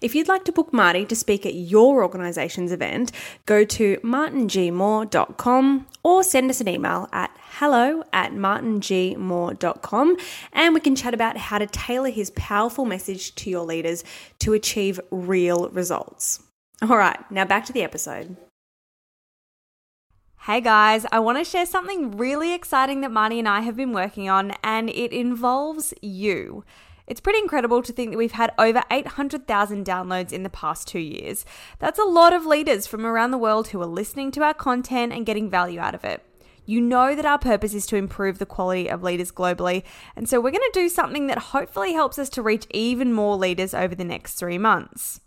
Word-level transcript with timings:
If 0.00 0.14
you'd 0.14 0.28
like 0.28 0.44
to 0.44 0.52
book 0.52 0.72
Marty 0.72 1.04
to 1.06 1.16
speak 1.16 1.44
at 1.46 1.54
your 1.54 2.02
organisation's 2.02 2.72
event, 2.72 3.12
go 3.46 3.64
to 3.64 3.96
martingmoore.com 3.98 5.86
or 6.02 6.22
send 6.22 6.50
us 6.50 6.60
an 6.60 6.68
email 6.68 7.08
at 7.12 7.30
hello 7.38 8.02
at 8.12 8.32
martingmoore.com 8.32 10.16
and 10.52 10.74
we 10.74 10.80
can 10.80 10.96
chat 10.96 11.14
about 11.14 11.36
how 11.36 11.58
to 11.58 11.66
tailor 11.66 12.10
his 12.10 12.30
powerful 12.30 12.84
message 12.84 13.34
to 13.36 13.50
your 13.50 13.64
leaders 13.64 14.04
to 14.38 14.52
achieve 14.52 14.98
real 15.10 15.68
results. 15.70 16.42
All 16.82 16.96
right, 16.96 17.18
now 17.30 17.44
back 17.44 17.64
to 17.66 17.72
the 17.72 17.82
episode. 17.82 18.36
Hey 20.46 20.60
guys, 20.60 21.06
I 21.12 21.20
want 21.20 21.38
to 21.38 21.44
share 21.44 21.66
something 21.66 22.16
really 22.16 22.52
exciting 22.52 23.02
that 23.02 23.12
Marty 23.12 23.38
and 23.38 23.48
I 23.48 23.60
have 23.60 23.76
been 23.76 23.92
working 23.92 24.28
on, 24.28 24.52
and 24.64 24.90
it 24.90 25.12
involves 25.12 25.94
you. 26.02 26.64
It's 27.06 27.20
pretty 27.20 27.38
incredible 27.38 27.82
to 27.82 27.92
think 27.92 28.10
that 28.10 28.18
we've 28.18 28.32
had 28.32 28.52
over 28.58 28.82
800,000 28.90 29.84
downloads 29.84 30.32
in 30.32 30.42
the 30.42 30.50
past 30.50 30.88
two 30.88 30.98
years. 30.98 31.44
That's 31.78 31.98
a 31.98 32.04
lot 32.04 32.32
of 32.32 32.46
leaders 32.46 32.86
from 32.86 33.04
around 33.04 33.30
the 33.30 33.38
world 33.38 33.68
who 33.68 33.80
are 33.82 33.86
listening 33.86 34.30
to 34.32 34.42
our 34.42 34.54
content 34.54 35.12
and 35.12 35.26
getting 35.26 35.50
value 35.50 35.80
out 35.80 35.94
of 35.94 36.04
it. 36.04 36.24
You 36.64 36.80
know 36.80 37.16
that 37.16 37.26
our 37.26 37.38
purpose 37.38 37.74
is 37.74 37.86
to 37.86 37.96
improve 37.96 38.38
the 38.38 38.46
quality 38.46 38.88
of 38.88 39.02
leaders 39.02 39.32
globally, 39.32 39.82
and 40.14 40.28
so 40.28 40.40
we're 40.40 40.52
going 40.52 40.70
to 40.72 40.80
do 40.80 40.88
something 40.88 41.26
that 41.26 41.38
hopefully 41.38 41.92
helps 41.92 42.20
us 42.20 42.28
to 42.30 42.42
reach 42.42 42.66
even 42.70 43.12
more 43.12 43.36
leaders 43.36 43.74
over 43.74 43.96
the 43.96 44.04
next 44.04 44.34
three 44.34 44.58
months. 44.58 45.20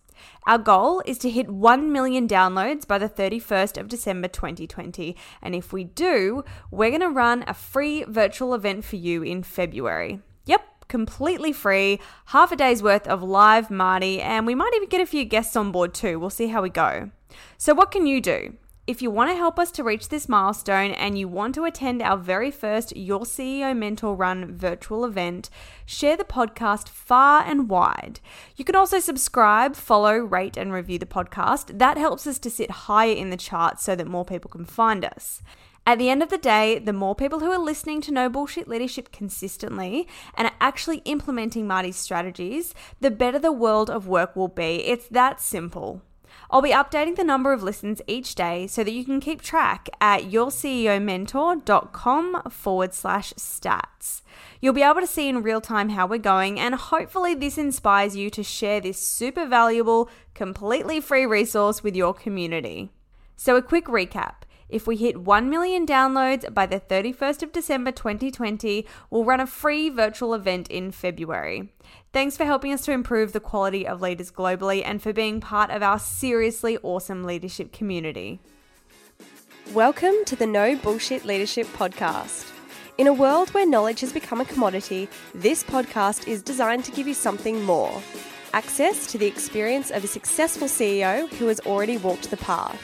Our 0.47 0.57
goal 0.57 1.02
is 1.06 1.18
to 1.19 1.30
hit 1.30 1.50
1 1.50 1.92
million 1.92 2.28
downloads 2.28 2.88
by 2.88 2.97
the 2.97 3.09
31st 3.09 3.78
of 3.78 3.88
December 3.88 4.28
2020. 4.28 5.16
And 5.42 5.56
if 5.56 5.74
we 5.74 5.84
do, 5.84 6.44
we're 6.72 6.90
going 6.90 7.02
to 7.02 7.09
run 7.09 7.44
a 7.47 7.53
free 7.53 8.03
virtual 8.03 8.53
event 8.53 8.86
for 8.86 8.96
you 8.96 9.24
in 9.24 9.44
February. 9.44 10.22
Yep, 10.46 10.62
completely 10.88 11.51
free, 11.51 12.00
half 12.25 12.51
a 12.51 12.56
day's 12.56 12.84
worth 12.84 13.07
of 13.07 13.23
live 13.23 13.69
Marty, 13.69 14.22
and 14.22 14.46
we 14.46 14.56
might 14.56 14.73
even 14.75 14.90
get 14.90 15.01
a 15.01 15.06
few 15.06 15.25
guests 15.25 15.56
on 15.56 15.72
board 15.72 15.94
too. 15.94 16.19
We'll 16.19 16.29
see 16.29 16.47
how 16.47 16.62
we 16.62 16.69
go. 16.69 17.12
So, 17.57 17.73
what 17.73 17.91
can 17.91 18.06
you 18.06 18.22
do? 18.22 18.56
If 18.88 19.01
you 19.01 19.09
want 19.09 19.31
to 19.31 19.35
help 19.35 19.57
us 19.57 19.72
to 19.72 19.84
reach 19.84 20.09
this 20.09 20.29
milestone 20.29 20.91
and 20.91 21.18
you 21.18 21.28
want 21.28 21.56
to 21.56 21.63
attend 21.63 22.03
our 22.03 22.18
very 22.18 22.51
first 22.51 22.95
Your 22.95 23.22
CEO 23.22 23.75
Mentor 23.75 24.16
Run 24.16 24.56
virtual 24.56 25.06
event, 25.06 25.50
share 25.88 26.16
the 26.16 26.24
podcast 26.24 26.88
far 26.88 27.41
and 27.41 27.68
wide. 27.68 28.19
You 28.56 28.63
can 28.63 28.75
also 28.75 29.00
subscribe, 29.00 29.75
follow, 29.75 30.18
rate, 30.18 30.56
and 30.56 30.72
review 30.72 31.00
the 31.00 31.07
podcast. 31.07 31.79
That 31.79 31.97
helps 31.97 32.28
us 32.28 32.38
to 32.38 32.51
sit 32.51 32.69
higher 32.69 33.16
in 33.16 33.31
the 33.31 33.38
charts 33.38 33.84
so 33.84 33.95
that 33.95 34.06
more 34.06 34.24
people 34.24 34.51
can 34.51 34.66
find 34.66 35.03
us. 35.03 35.41
At 35.88 36.00
the 36.00 36.09
end 36.09 36.23
of 36.23 36.29
the 36.29 36.40
day, 36.40 36.79
the 36.79 36.94
more 36.94 37.13
people 37.13 37.41
who 37.41 37.51
are 37.51 37.59
listening 37.59 38.01
to 38.01 38.12
No 38.12 38.28
Bullshit 38.28 38.68
Leadership 38.68 39.12
consistently 39.12 40.07
and 40.34 40.47
are 40.47 40.56
actually 40.59 41.03
implementing 41.06 41.68
Marty's 41.68 41.96
strategies, 41.96 42.73
the 43.01 43.12
better 43.12 43.38
the 43.38 43.51
world 43.51 43.91
of 43.91 44.07
work 44.07 44.35
will 44.35 44.47
be. 44.47 44.84
It's 44.88 45.07
that 45.09 45.40
simple. 45.40 46.01
I'll 46.50 46.63
be 46.63 46.72
updating 46.72 47.16
the 47.16 47.24
number 47.24 47.53
of 47.53 47.62
listens 47.62 48.01
each 48.07 48.34
day 48.34 48.66
so 48.66 48.84
that 48.84 48.94
you 48.94 49.06
can 49.06 49.19
keep 49.19 49.44
track 49.44 49.88
at 50.01 50.24
yourceomentor.com 50.24 52.41
forward 52.50 52.95
slash 52.95 53.34
stats. 53.34 54.24
You'll 54.59 54.74
be 54.74 54.81
able 54.81 55.01
to 55.01 55.07
see 55.07 55.29
in 55.29 55.44
real 55.44 55.62
time 55.62 55.90
how 55.90 56.07
we're 56.07 56.18
going, 56.18 56.59
and 56.59 56.74
hopefully, 56.75 57.35
this 57.35 57.59
inspires 57.59 58.16
you 58.16 58.31
to 58.31 58.41
share 58.44 58.81
this 58.81 59.00
super 59.00 59.45
valuable, 59.45 60.09
completely 60.34 61.00
free 61.00 61.28
resource 61.28 61.84
with 61.84 61.95
your 61.95 62.13
community. 62.13 62.90
So, 63.35 63.56
a 63.56 63.62
quick 63.62 63.85
recap. 63.85 64.44
If 64.67 64.87
we 64.87 64.97
hit 64.97 65.21
1 65.21 65.47
million 65.47 65.85
downloads 65.85 66.51
by 66.51 66.65
the 66.65 66.79
31st 66.79 67.44
of 67.44 67.51
December 67.51 67.91
2020, 67.91 68.88
we'll 69.12 69.23
run 69.23 69.39
a 69.39 69.45
free 69.45 69.89
virtual 69.89 70.33
event 70.33 70.67
in 70.69 70.91
February. 70.91 71.69
Thanks 72.12 72.35
for 72.35 72.45
helping 72.45 72.73
us 72.73 72.81
to 72.85 72.91
improve 72.91 73.31
the 73.31 73.39
quality 73.39 73.85
of 73.85 74.01
leaders 74.01 74.31
globally 74.31 74.81
and 74.83 75.03
for 75.03 75.13
being 75.13 75.39
part 75.39 75.69
of 75.69 75.83
our 75.83 76.00
seriously 76.00 76.79
awesome 76.81 77.23
leadership 77.23 77.73
community. 77.73 78.39
Welcome 79.71 80.15
to 80.25 80.35
the 80.35 80.47
No 80.47 80.75
Bullshit 80.75 81.25
Leadership 81.25 81.68
Podcast. 81.68 82.51
In 82.97 83.06
a 83.06 83.13
world 83.13 83.51
where 83.51 83.68
knowledge 83.68 84.00
has 84.00 84.13
become 84.13 84.41
a 84.41 84.45
commodity, 84.45 85.07
this 85.35 85.63
podcast 85.63 86.27
is 86.27 86.41
designed 86.41 86.85
to 86.85 86.91
give 86.91 87.07
you 87.07 87.13
something 87.13 87.61
more 87.63 88.01
access 88.56 89.06
to 89.07 89.18
the 89.18 89.25
experience 89.25 89.91
of 89.91 90.06
a 90.06 90.07
successful 90.07 90.65
CEO 90.65 91.27
who 91.33 91.47
has 91.47 91.59
already 91.61 91.97
walked 91.97 92.31
the 92.31 92.38
path. 92.38 92.81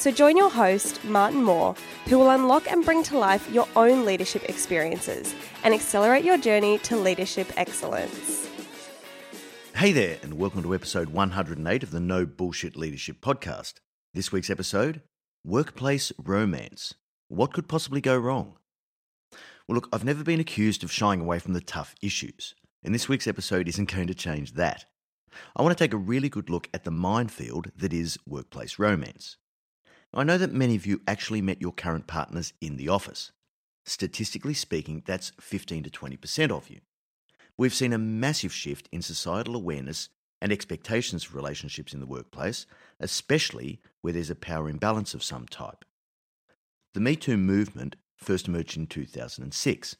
So 0.00 0.10
join 0.10 0.34
your 0.38 0.48
host, 0.48 1.04
Martin 1.04 1.44
Moore, 1.44 1.74
who 2.06 2.18
will 2.18 2.30
unlock 2.30 2.72
and 2.72 2.82
bring 2.82 3.02
to 3.02 3.18
life 3.18 3.50
your 3.52 3.68
own 3.76 4.06
leadership 4.06 4.48
experiences 4.48 5.34
and 5.62 5.74
accelerate 5.74 6.24
your 6.24 6.38
journey 6.38 6.78
to 6.78 6.96
leadership 6.96 7.52
excellence. 7.58 8.48
Hey 9.74 9.92
there, 9.92 10.16
and 10.22 10.38
welcome 10.38 10.62
to 10.62 10.74
episode 10.74 11.10
108 11.10 11.82
of 11.82 11.90
the 11.90 12.00
No 12.00 12.24
Bullshit 12.24 12.76
Leadership 12.76 13.20
Podcast. 13.20 13.74
This 14.14 14.32
week's 14.32 14.48
episode 14.48 15.02
Workplace 15.44 16.12
Romance 16.16 16.94
What 17.28 17.52
could 17.52 17.68
possibly 17.68 18.00
go 18.00 18.16
wrong? 18.16 18.56
Well, 19.68 19.74
look, 19.74 19.90
I've 19.92 20.02
never 20.02 20.24
been 20.24 20.40
accused 20.40 20.82
of 20.82 20.90
shying 20.90 21.20
away 21.20 21.40
from 21.40 21.52
the 21.52 21.60
tough 21.60 21.94
issues, 22.00 22.54
and 22.82 22.94
this 22.94 23.10
week's 23.10 23.26
episode 23.26 23.68
isn't 23.68 23.92
going 23.92 24.06
to 24.06 24.14
change 24.14 24.54
that. 24.54 24.86
I 25.54 25.60
want 25.60 25.76
to 25.76 25.84
take 25.84 25.92
a 25.92 25.98
really 25.98 26.30
good 26.30 26.48
look 26.48 26.70
at 26.72 26.84
the 26.84 26.90
minefield 26.90 27.70
that 27.76 27.92
is 27.92 28.16
workplace 28.26 28.78
romance. 28.78 29.36
I 30.12 30.24
know 30.24 30.38
that 30.38 30.52
many 30.52 30.74
of 30.74 30.86
you 30.86 31.02
actually 31.06 31.40
met 31.40 31.60
your 31.60 31.72
current 31.72 32.08
partners 32.08 32.52
in 32.60 32.76
the 32.76 32.88
office. 32.88 33.30
Statistically 33.84 34.54
speaking, 34.54 35.04
that's 35.06 35.30
15 35.40 35.84
to 35.84 35.90
20% 35.90 36.50
of 36.50 36.68
you. 36.68 36.80
We've 37.56 37.74
seen 37.74 37.92
a 37.92 37.98
massive 37.98 38.52
shift 38.52 38.88
in 38.90 39.02
societal 39.02 39.54
awareness 39.54 40.08
and 40.40 40.50
expectations 40.50 41.26
of 41.26 41.34
relationships 41.34 41.92
in 41.92 42.00
the 42.00 42.06
workplace, 42.06 42.66
especially 42.98 43.80
where 44.00 44.12
there's 44.12 44.30
a 44.30 44.34
power 44.34 44.68
imbalance 44.68 45.14
of 45.14 45.22
some 45.22 45.46
type. 45.46 45.84
The 46.94 47.00
Me 47.00 47.14
Too 47.14 47.36
movement 47.36 47.94
first 48.16 48.48
emerged 48.48 48.76
in 48.76 48.88
2006, 48.88 49.96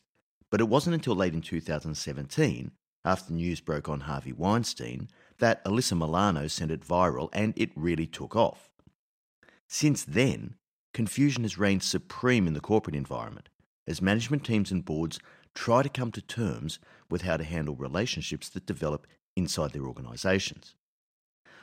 but 0.51 0.61
it 0.61 0.69
wasn't 0.69 0.95
until 0.95 1.15
late 1.15 1.35
in 1.35 1.41
2017, 1.41 2.73
after 3.05 3.33
news 3.33 3.61
broke 3.61 3.89
on 3.89 4.01
Harvey 4.01 4.33
Weinstein, 4.33 5.09
that 5.39 5.65
Alyssa 5.65 5.97
Milano 5.97 6.49
sent 6.49 6.73
it 6.73 6.87
viral 6.87 7.29
and 7.33 7.55
it 7.57 7.71
really 7.77 8.07
took 8.07 8.35
off. 8.35 8.70
Since 9.73 10.03
then, 10.03 10.57
confusion 10.93 11.45
has 11.45 11.57
reigned 11.57 11.85
supreme 11.85 12.49
in 12.49 12.55
the 12.55 12.61
corporate 12.61 12.97
environment 12.97 13.49
as 13.87 14.03
management 14.03 14.45
teams 14.45 14.73
and 14.73 14.85
boards 14.85 15.21
try 15.55 15.85
to 15.85 15.89
come 15.89 16.11
to 16.11 16.21
terms 16.21 16.81
with 17.09 17.23
how 17.23 17.37
to 17.37 17.45
handle 17.45 17.77
relationships 17.77 18.49
that 18.49 18.67
develop 18.67 19.07
inside 19.37 19.73
their 19.73 19.87
organisations. 19.87 20.75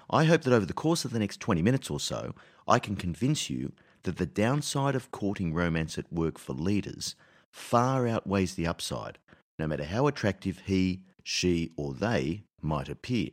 I 0.09 0.23
hope 0.23 0.43
that 0.43 0.53
over 0.53 0.65
the 0.65 0.71
course 0.71 1.03
of 1.03 1.11
the 1.11 1.19
next 1.19 1.41
20 1.41 1.61
minutes 1.61 1.89
or 1.89 1.99
so, 1.99 2.33
I 2.65 2.79
can 2.79 2.95
convince 2.95 3.49
you 3.49 3.73
that 4.03 4.15
the 4.15 4.25
downside 4.25 4.95
of 4.95 5.11
courting 5.11 5.53
romance 5.53 5.97
at 5.97 6.11
work 6.11 6.39
for 6.39 6.53
leaders 6.53 7.13
far 7.51 8.07
outweighs 8.07 8.55
the 8.55 8.67
upside, 8.67 9.17
no 9.59 9.67
matter 9.67 9.83
how 9.83 10.07
attractive 10.07 10.61
he, 10.65 11.01
she, 11.23 11.73
or 11.75 11.93
they 11.93 12.43
might 12.61 12.87
appear. 12.87 13.31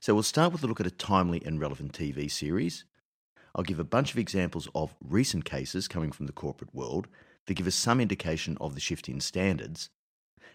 So 0.00 0.12
we'll 0.12 0.22
start 0.22 0.52
with 0.52 0.62
a 0.62 0.66
look 0.66 0.80
at 0.80 0.86
a 0.86 0.90
timely 0.90 1.42
and 1.46 1.58
relevant 1.58 1.94
TV 1.94 2.30
series. 2.30 2.84
I'll 3.54 3.64
give 3.64 3.78
a 3.78 3.84
bunch 3.84 4.12
of 4.12 4.18
examples 4.18 4.68
of 4.74 4.94
recent 5.00 5.44
cases 5.44 5.86
coming 5.86 6.10
from 6.10 6.26
the 6.26 6.32
corporate 6.32 6.74
world 6.74 7.06
that 7.46 7.54
give 7.54 7.66
us 7.66 7.74
some 7.74 8.00
indication 8.00 8.58
of 8.60 8.74
the 8.74 8.80
shift 8.80 9.08
in 9.08 9.20
standards. 9.20 9.90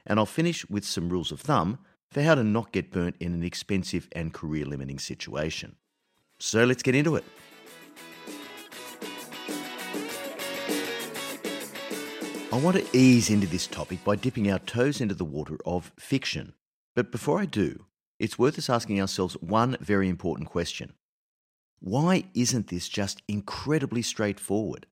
And 0.05 0.19
I'll 0.19 0.25
finish 0.25 0.69
with 0.69 0.85
some 0.85 1.09
rules 1.09 1.31
of 1.31 1.39
thumb 1.39 1.79
for 2.11 2.21
how 2.21 2.35
to 2.35 2.43
not 2.43 2.71
get 2.71 2.91
burnt 2.91 3.15
in 3.19 3.33
an 3.33 3.43
expensive 3.43 4.09
and 4.11 4.33
career 4.33 4.65
limiting 4.65 4.99
situation. 4.99 5.75
So 6.39 6.65
let's 6.65 6.83
get 6.83 6.95
into 6.95 7.15
it. 7.15 7.23
I 12.51 12.57
want 12.57 12.77
to 12.77 12.97
ease 12.97 13.29
into 13.29 13.45
this 13.45 13.67
topic 13.67 14.03
by 14.03 14.15
dipping 14.15 14.51
our 14.51 14.59
toes 14.59 14.99
into 14.99 15.13
the 15.13 15.23
water 15.23 15.57
of 15.65 15.93
fiction. 15.97 16.53
But 16.95 17.11
before 17.11 17.39
I 17.39 17.45
do, 17.45 17.85
it's 18.17 18.39
worth 18.39 18.57
us 18.57 18.69
asking 18.69 18.99
ourselves 18.99 19.35
one 19.35 19.77
very 19.79 20.09
important 20.09 20.49
question 20.49 20.93
Why 21.79 22.25
isn't 22.33 22.67
this 22.67 22.89
just 22.89 23.21
incredibly 23.27 24.01
straightforward? 24.01 24.85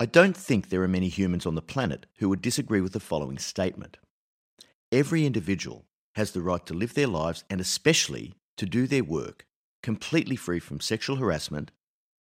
I 0.00 0.06
don't 0.06 0.36
think 0.36 0.68
there 0.68 0.82
are 0.82 0.88
many 0.88 1.08
humans 1.08 1.46
on 1.46 1.54
the 1.54 1.62
planet 1.62 2.06
who 2.16 2.28
would 2.28 2.42
disagree 2.42 2.80
with 2.80 2.92
the 2.92 3.00
following 3.00 3.38
statement 3.38 3.98
Every 4.90 5.24
individual 5.24 5.84
has 6.16 6.32
the 6.32 6.42
right 6.42 6.64
to 6.66 6.74
live 6.74 6.94
their 6.94 7.06
lives 7.06 7.44
and 7.48 7.60
especially 7.60 8.34
to 8.56 8.66
do 8.66 8.86
their 8.86 9.04
work 9.04 9.46
completely 9.82 10.36
free 10.36 10.60
from 10.60 10.80
sexual 10.80 11.16
harassment, 11.16 11.70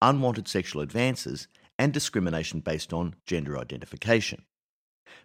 unwanted 0.02 0.48
sexual 0.48 0.82
advances, 0.82 1.48
and 1.78 1.94
discrimination 1.94 2.60
based 2.60 2.94
on 2.94 3.16
gender 3.26 3.58
identification. 3.58 4.44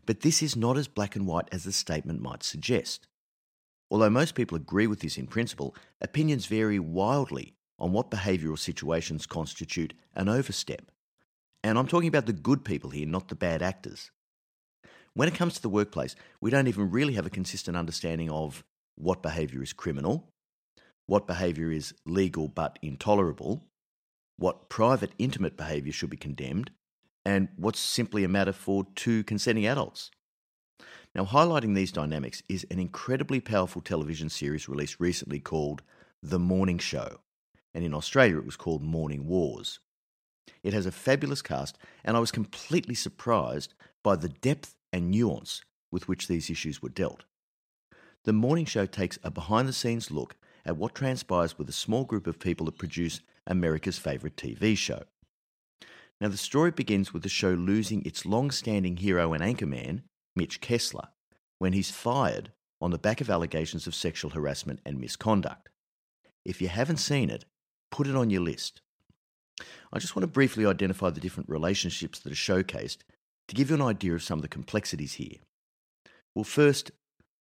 But 0.05 0.21
this 0.21 0.43
is 0.43 0.57
not 0.57 0.77
as 0.77 0.89
black 0.89 1.17
and 1.17 1.27
white 1.27 1.49
as 1.53 1.65
the 1.65 1.73
statement 1.73 2.21
might 2.21 2.43
suggest. 2.43 3.07
Although 3.91 4.11
most 4.11 4.35
people 4.35 4.57
agree 4.57 4.87
with 4.87 5.01
this 5.01 5.19
in 5.19 5.27
principle, 5.27 5.75
opinions 6.01 6.47
vary 6.47 6.79
wildly 6.79 7.55
on 7.79 7.93
what 7.93 8.11
behavioural 8.11 8.59
situations 8.59 9.27
constitute 9.27 9.95
an 10.15 10.29
overstep. 10.29 10.91
And 11.63 11.79
I'm 11.79 11.89
talking 11.89 12.09
about 12.09 12.27
the 12.27 12.33
good 12.33 12.65
people 12.65 12.91
here, 12.91 13.07
not 13.07 13.29
the 13.29 13.35
bad 13.35 13.63
actors. 13.63 14.11
When 15.15 15.29
it 15.29 15.35
comes 15.35 15.55
to 15.55 15.63
the 15.63 15.69
workplace, 15.69 16.15
we 16.41 16.51
don't 16.51 16.69
even 16.69 16.91
really 16.91 17.15
have 17.15 17.27
a 17.27 17.31
consistent 17.31 17.77
understanding 17.77 18.31
of 18.31 18.65
what 18.97 19.23
behaviour 19.23 19.63
is 19.63 19.73
criminal, 19.73 20.31
what 21.07 21.27
behaviour 21.27 21.71
is 21.71 21.95
legal 22.05 22.49
but 22.49 22.79
intolerable, 22.83 23.65
what 24.37 24.69
private 24.69 25.13
intimate 25.19 25.57
behaviour 25.57 25.93
should 25.93 26.11
be 26.11 26.17
condemned, 26.17 26.71
and 27.25 27.49
what's 27.57 27.81
simply 27.81 28.25
a 28.25 28.29
matter 28.29 28.53
for 28.53 28.87
two 28.95 29.25
consenting 29.25 29.67
adults. 29.67 30.11
Now, 31.15 31.25
highlighting 31.25 31.75
these 31.75 31.93
dynamics 31.93 32.43
is 32.49 32.67
an 32.71 32.79
incredibly 32.79 33.41
powerful 33.41 33.81
television 33.81 34.29
series 34.29 34.69
released 34.69 35.01
recently 35.01 35.41
called 35.41 35.83
The 36.23 36.39
Morning 36.39 36.79
Show, 36.79 37.21
and 37.77 37.85
in 37.85 37.93
Australia 37.93 38.39
it 38.39 38.47
was 38.47 38.57
called 38.57 38.83
Morning 38.83 39.27
Wars. 39.27 39.81
It 40.63 40.73
has 40.73 40.87
a 40.87 40.91
fabulous 40.91 41.43
cast, 41.43 41.77
and 42.03 42.17
I 42.17 42.21
was 42.21 42.33
completely 42.33 42.95
surprised 42.95 43.75
by 44.03 44.17
the 44.17 44.31
depth 44.31 44.75
and 44.95 45.11
nuance 45.11 45.61
with 45.93 46.09
which 46.09 46.27
these 46.27 46.49
issues 46.49 46.81
were 46.81 46.89
dealt. 46.89 47.25
The 48.25 48.33
morning 48.33 48.65
show 48.65 48.87
takes 48.87 49.19
a 49.23 49.31
behind 49.31 49.69
the 49.69 49.75
scenes 49.75 50.11
look 50.11 50.37
at 50.65 50.79
what 50.79 50.95
transpires 50.95 51.59
with 51.59 51.69
a 51.69 51.73
small 51.73 52.05
group 52.05 52.27
of 52.27 52.39
people 52.39 52.65
that 52.65 52.79
produce 52.79 53.21
America's 53.47 53.99
favourite 53.99 54.37
TV 54.37 54.75
show. 54.75 55.03
Now, 56.19 56.29
the 56.29 56.39
story 56.39 56.71
begins 56.71 57.13
with 57.13 57.25
the 57.25 57.29
show 57.29 57.51
losing 57.51 58.03
its 58.07 58.25
long 58.25 58.51
standing 58.51 58.97
hero 58.97 59.35
and 59.35 59.45
anchorman, 59.45 60.01
Mitch 60.35 60.63
Kessler, 60.63 61.09
when 61.59 61.75
he's 61.75 61.91
fired 61.91 62.53
on 62.81 62.91
the 62.91 62.99
back 62.99 63.21
of 63.21 63.29
allegations 63.29 63.87
of 63.87 63.95
sexual 63.95 64.31
harassment 64.31 64.81
and 64.87 64.99
misconduct. 64.99 65.69
If 66.43 66.63
you 66.63 66.69
haven't 66.69 66.97
seen 66.97 67.29
it, 67.29 67.45
put 67.91 68.07
it 68.07 68.17
on 68.17 68.31
your 68.31 68.43
list. 68.43 68.81
I 69.93 69.99
just 69.99 70.15
want 70.15 70.25
to 70.25 70.33
briefly 70.33 70.67
identify 70.67 71.11
the 71.11 71.21
different 71.21 71.49
relationships 71.49 72.19
that 72.21 72.33
are 72.33 72.37
showcased 72.37 72.99
to 73.49 73.55
give 73.55 73.71
you 73.71 73.77
an 73.77 73.83
idea 73.83 74.15
of 74.15 74.23
some 74.23 74.39
of 74.39 74.43
the 74.43 74.49
complexities 74.49 75.15
here. 75.15 75.37
Well, 76.35 76.45
first, 76.45 76.91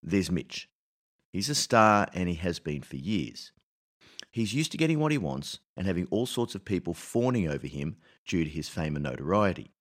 there's 0.02 0.32
Mitch. 0.32 0.70
He's 1.34 1.50
a 1.50 1.56
star 1.56 2.08
and 2.14 2.30
he 2.30 2.36
has 2.36 2.60
been 2.60 2.82
for 2.82 2.96
years. 2.96 3.52
He's 4.32 4.54
used 4.54 4.72
to 4.72 4.78
getting 4.78 5.00
what 5.00 5.12
he 5.12 5.18
wants 5.18 5.60
and 5.76 5.88
having 5.88 6.08
all 6.12 6.26
sorts 6.26 6.56
of 6.56 6.66
people 6.66 6.94
fawning 6.94 7.50
over 7.50 7.68
him 7.68 7.98
due 8.26 8.44
to 8.44 8.50
his 8.50 8.70
fame 8.70 8.96
and 8.96 9.04
notoriety. 9.04 9.72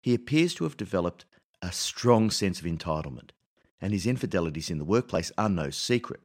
He 0.00 0.14
appears 0.14 0.54
to 0.54 0.64
have 0.64 0.76
developed 0.76 1.24
a 1.62 1.72
strong 1.72 2.30
sense 2.30 2.60
of 2.60 2.66
entitlement, 2.66 3.30
and 3.80 3.92
his 3.92 4.06
infidelities 4.06 4.70
in 4.70 4.78
the 4.78 4.84
workplace 4.84 5.32
are 5.38 5.48
no 5.48 5.70
secret. 5.70 6.20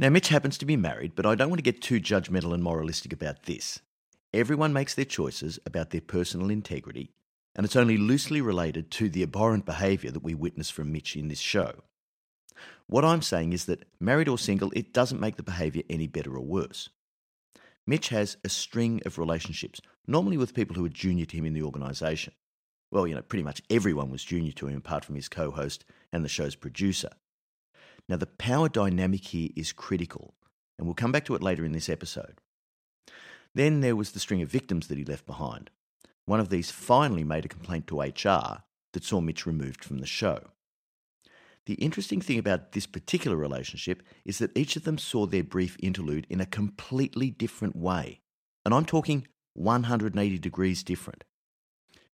Now, 0.00 0.10
Mitch 0.10 0.28
happens 0.28 0.56
to 0.58 0.66
be 0.66 0.76
married, 0.76 1.16
but 1.16 1.26
I 1.26 1.34
don't 1.34 1.50
want 1.50 1.58
to 1.58 1.70
get 1.72 1.82
too 1.82 1.98
judgmental 2.00 2.54
and 2.54 2.62
moralistic 2.62 3.12
about 3.12 3.44
this. 3.44 3.80
Everyone 4.32 4.72
makes 4.72 4.94
their 4.94 5.04
choices 5.04 5.58
about 5.66 5.90
their 5.90 6.00
personal 6.00 6.50
integrity, 6.50 7.10
and 7.56 7.66
it's 7.66 7.74
only 7.74 7.96
loosely 7.96 8.40
related 8.40 8.92
to 8.92 9.08
the 9.08 9.24
abhorrent 9.24 9.66
behaviour 9.66 10.12
that 10.12 10.22
we 10.22 10.36
witness 10.36 10.70
from 10.70 10.92
Mitch 10.92 11.16
in 11.16 11.26
this 11.26 11.40
show. 11.40 11.82
What 12.86 13.04
I'm 13.04 13.22
saying 13.22 13.52
is 13.52 13.64
that, 13.64 13.86
married 13.98 14.28
or 14.28 14.38
single, 14.38 14.70
it 14.76 14.92
doesn't 14.92 15.20
make 15.20 15.34
the 15.34 15.42
behaviour 15.42 15.82
any 15.90 16.06
better 16.06 16.36
or 16.36 16.44
worse. 16.44 16.90
Mitch 17.84 18.10
has 18.10 18.36
a 18.44 18.48
string 18.48 19.02
of 19.04 19.18
relationships, 19.18 19.80
normally 20.06 20.36
with 20.36 20.54
people 20.54 20.76
who 20.76 20.84
are 20.84 20.90
junior 20.90 21.24
to 21.24 21.36
him 21.36 21.44
in 21.44 21.54
the 21.54 21.62
organisation. 21.62 22.34
Well, 22.92 23.08
you 23.08 23.16
know, 23.16 23.22
pretty 23.22 23.42
much 23.42 23.62
everyone 23.68 24.10
was 24.10 24.22
junior 24.22 24.52
to 24.52 24.68
him 24.68 24.76
apart 24.76 25.04
from 25.04 25.16
his 25.16 25.28
co 25.28 25.50
host 25.50 25.84
and 26.12 26.24
the 26.24 26.28
show's 26.28 26.54
producer. 26.54 27.10
Now, 28.08 28.16
the 28.16 28.26
power 28.26 28.68
dynamic 28.68 29.26
here 29.26 29.50
is 29.54 29.72
critical, 29.72 30.34
and 30.78 30.86
we'll 30.86 30.94
come 30.94 31.12
back 31.12 31.24
to 31.26 31.34
it 31.34 31.42
later 31.42 31.64
in 31.64 31.72
this 31.72 31.88
episode. 31.88 32.40
Then 33.54 33.80
there 33.80 33.96
was 33.96 34.12
the 34.12 34.20
string 34.20 34.42
of 34.42 34.48
victims 34.48 34.88
that 34.88 34.98
he 34.98 35.04
left 35.04 35.26
behind. 35.26 35.70
One 36.24 36.40
of 36.40 36.48
these 36.48 36.70
finally 36.70 37.24
made 37.24 37.44
a 37.44 37.48
complaint 37.48 37.86
to 37.88 38.00
HR 38.00 38.64
that 38.92 39.04
saw 39.04 39.20
Mitch 39.20 39.46
removed 39.46 39.84
from 39.84 39.98
the 39.98 40.06
show. 40.06 40.50
The 41.66 41.74
interesting 41.74 42.22
thing 42.22 42.38
about 42.38 42.72
this 42.72 42.86
particular 42.86 43.36
relationship 43.36 44.02
is 44.24 44.38
that 44.38 44.56
each 44.56 44.76
of 44.76 44.84
them 44.84 44.96
saw 44.96 45.26
their 45.26 45.44
brief 45.44 45.76
interlude 45.80 46.26
in 46.30 46.40
a 46.40 46.46
completely 46.46 47.30
different 47.30 47.76
way. 47.76 48.20
And 48.64 48.72
I'm 48.72 48.86
talking 48.86 49.26
180 49.54 50.38
degrees 50.38 50.82
different. 50.82 51.24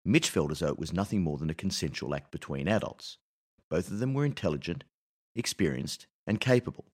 Mitch 0.05 0.29
felt 0.29 0.51
as 0.51 0.59
though 0.59 0.69
it 0.69 0.79
was 0.79 0.93
nothing 0.93 1.23
more 1.23 1.39
than 1.39 1.51
a 1.51 1.55
consensual 1.55 2.15
act 2.15 2.31
between 2.33 2.69
adults. 2.69 3.19
Both 3.71 3.91
of 3.91 4.01
them 4.01 4.13
were 4.13 4.25
intelligent, 4.25 4.85
experienced, 5.35 6.07
and 6.27 6.41
capable. 6.41 6.87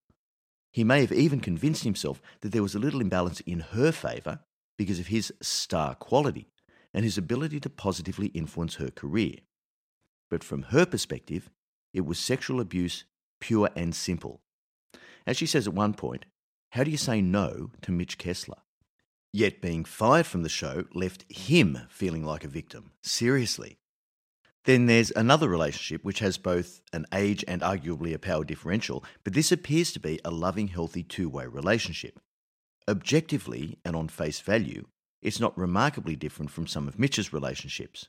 He 0.73 0.85
may 0.85 1.01
have 1.01 1.13
even 1.13 1.41
convinced 1.41 1.85
himself 1.85 2.21
that 2.41 2.53
there 2.53 2.63
was 2.63 2.75
a 2.75 2.79
little 2.79 3.01
imbalance 3.01 3.41
in 3.41 3.61
her 3.61 3.93
favour 3.93 4.41
because 4.79 5.01
of 5.01 5.09
his 5.09 5.33
star 5.41 5.95
quality 5.95 6.47
and 6.95 7.05
his 7.05 7.19
ability 7.19 7.61
to 7.61 7.71
positively 7.71 8.29
influence 8.29 8.77
her 8.77 8.91
career. 8.91 9.37
But 10.31 10.45
from 10.45 10.63
her 10.65 10.87
perspective, 10.87 11.51
it 11.93 12.07
was 12.07 12.19
sexual 12.19 12.61
abuse, 12.61 13.05
pure 13.41 13.71
and 13.75 13.95
simple. 13.95 14.41
As 15.27 15.37
she 15.37 15.47
says 15.47 15.67
at 15.67 15.75
one 15.75 15.95
point, 15.95 16.25
how 16.71 16.85
do 16.85 16.91
you 16.91 16.97
say 16.97 17.21
no 17.21 17.71
to 17.83 17.93
Mitch 17.93 18.17
Kessler? 18.17 18.59
Yet 19.33 19.61
being 19.61 19.85
fired 19.85 20.27
from 20.27 20.43
the 20.43 20.49
show 20.49 20.85
left 20.95 21.25
him 21.31 21.79
feeling 21.89 22.25
like 22.25 22.45
a 22.45 22.49
victim. 22.49 22.93
Seriously. 23.03 23.80
Then 24.65 24.87
there's 24.87 25.11
another 25.17 25.49
relationship 25.49 26.05
which 26.05 26.19
has 26.19 26.37
both 26.37 26.83
an 26.93 27.07
age 27.15 27.45
and 27.49 27.63
arguably 27.63 28.13
a 28.13 28.19
power 28.19 28.45
differential, 28.45 29.05
but 29.25 29.33
this 29.33 29.51
appears 29.51 29.93
to 29.93 30.01
be 30.01 30.21
a 30.25 30.31
loving, 30.31 30.69
healthy 30.69 31.03
two 31.03 31.29
way 31.29 31.47
relationship. 31.47 32.21
Objectively 32.87 33.79
and 33.85 33.97
on 33.97 34.09
face 34.09 34.41
value, 34.41 34.87
it's 35.23 35.41
not 35.41 35.57
remarkably 35.57 36.17
different 36.17 36.51
from 36.51 36.67
some 36.67 36.89
of 36.89 36.99
Mitch's 36.99 37.33
relationships. 37.33 38.09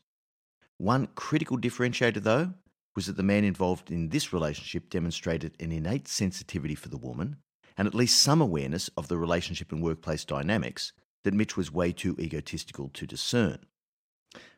One 0.77 1.07
critical 1.15 1.57
differentiator, 1.57 2.23
though, 2.23 2.53
was 2.95 3.05
that 3.05 3.15
the 3.15 3.23
man 3.23 3.43
involved 3.43 3.91
in 3.91 4.09
this 4.09 4.33
relationship 4.33 4.89
demonstrated 4.89 5.55
an 5.59 5.71
innate 5.71 6.07
sensitivity 6.07 6.75
for 6.75 6.89
the 6.89 6.97
woman 6.97 7.37
and 7.77 7.87
at 7.87 7.95
least 7.95 8.19
some 8.19 8.41
awareness 8.41 8.89
of 8.97 9.07
the 9.07 9.17
relationship 9.17 9.71
and 9.71 9.81
workplace 9.81 10.25
dynamics 10.25 10.91
that 11.23 11.33
Mitch 11.33 11.55
was 11.55 11.71
way 11.71 11.91
too 11.91 12.15
egotistical 12.19 12.89
to 12.89 13.07
discern. 13.07 13.59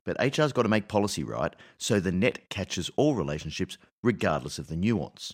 But 0.05 0.17
HR's 0.19 0.53
got 0.53 0.63
to 0.63 0.69
make 0.69 0.87
policy 0.87 1.23
right 1.23 1.55
so 1.77 1.99
the 1.99 2.11
net 2.11 2.49
catches 2.49 2.91
all 2.95 3.15
relationships 3.15 3.77
regardless 4.01 4.59
of 4.59 4.67
the 4.67 4.75
nuance. 4.75 5.33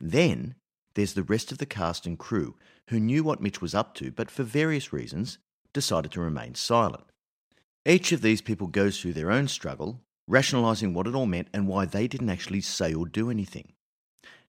Then 0.00 0.54
there's 0.94 1.14
the 1.14 1.22
rest 1.22 1.52
of 1.52 1.58
the 1.58 1.66
cast 1.66 2.06
and 2.06 2.18
crew 2.18 2.56
who 2.88 2.98
knew 2.98 3.22
what 3.22 3.42
Mitch 3.42 3.60
was 3.60 3.74
up 3.74 3.94
to, 3.94 4.10
but 4.10 4.30
for 4.30 4.42
various 4.42 4.92
reasons 4.92 5.38
decided 5.72 6.12
to 6.12 6.20
remain 6.20 6.54
silent. 6.54 7.04
Each 7.84 8.12
of 8.12 8.22
these 8.22 8.40
people 8.40 8.66
goes 8.66 9.00
through 9.00 9.12
their 9.12 9.30
own 9.30 9.48
struggle, 9.48 10.00
rationalising 10.26 10.94
what 10.94 11.06
it 11.06 11.14
all 11.14 11.26
meant 11.26 11.48
and 11.52 11.68
why 11.68 11.84
they 11.84 12.08
didn't 12.08 12.30
actually 12.30 12.60
say 12.60 12.92
or 12.92 13.06
do 13.06 13.30
anything. 13.30 13.72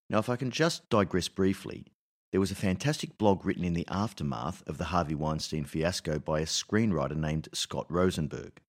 Now, 0.10 0.20
if 0.20 0.30
I 0.30 0.36
can 0.36 0.50
just 0.50 0.90
digress 0.90 1.28
briefly, 1.28 1.86
there 2.32 2.40
was 2.40 2.52
a 2.52 2.56
fantastic 2.56 3.18
blog 3.18 3.46
written 3.46 3.64
in 3.64 3.74
the 3.74 3.88
aftermath 3.88 4.64
of 4.68 4.78
the 4.78 4.86
Harvey 4.86 5.16
Weinstein 5.16 5.66
fiasco 5.66 6.20
by 6.20 6.40
a 6.40 6.46
screenwriter 6.46 7.16
named 7.16 7.50
Scott 7.54 7.86
Rosenberg. 7.90 8.62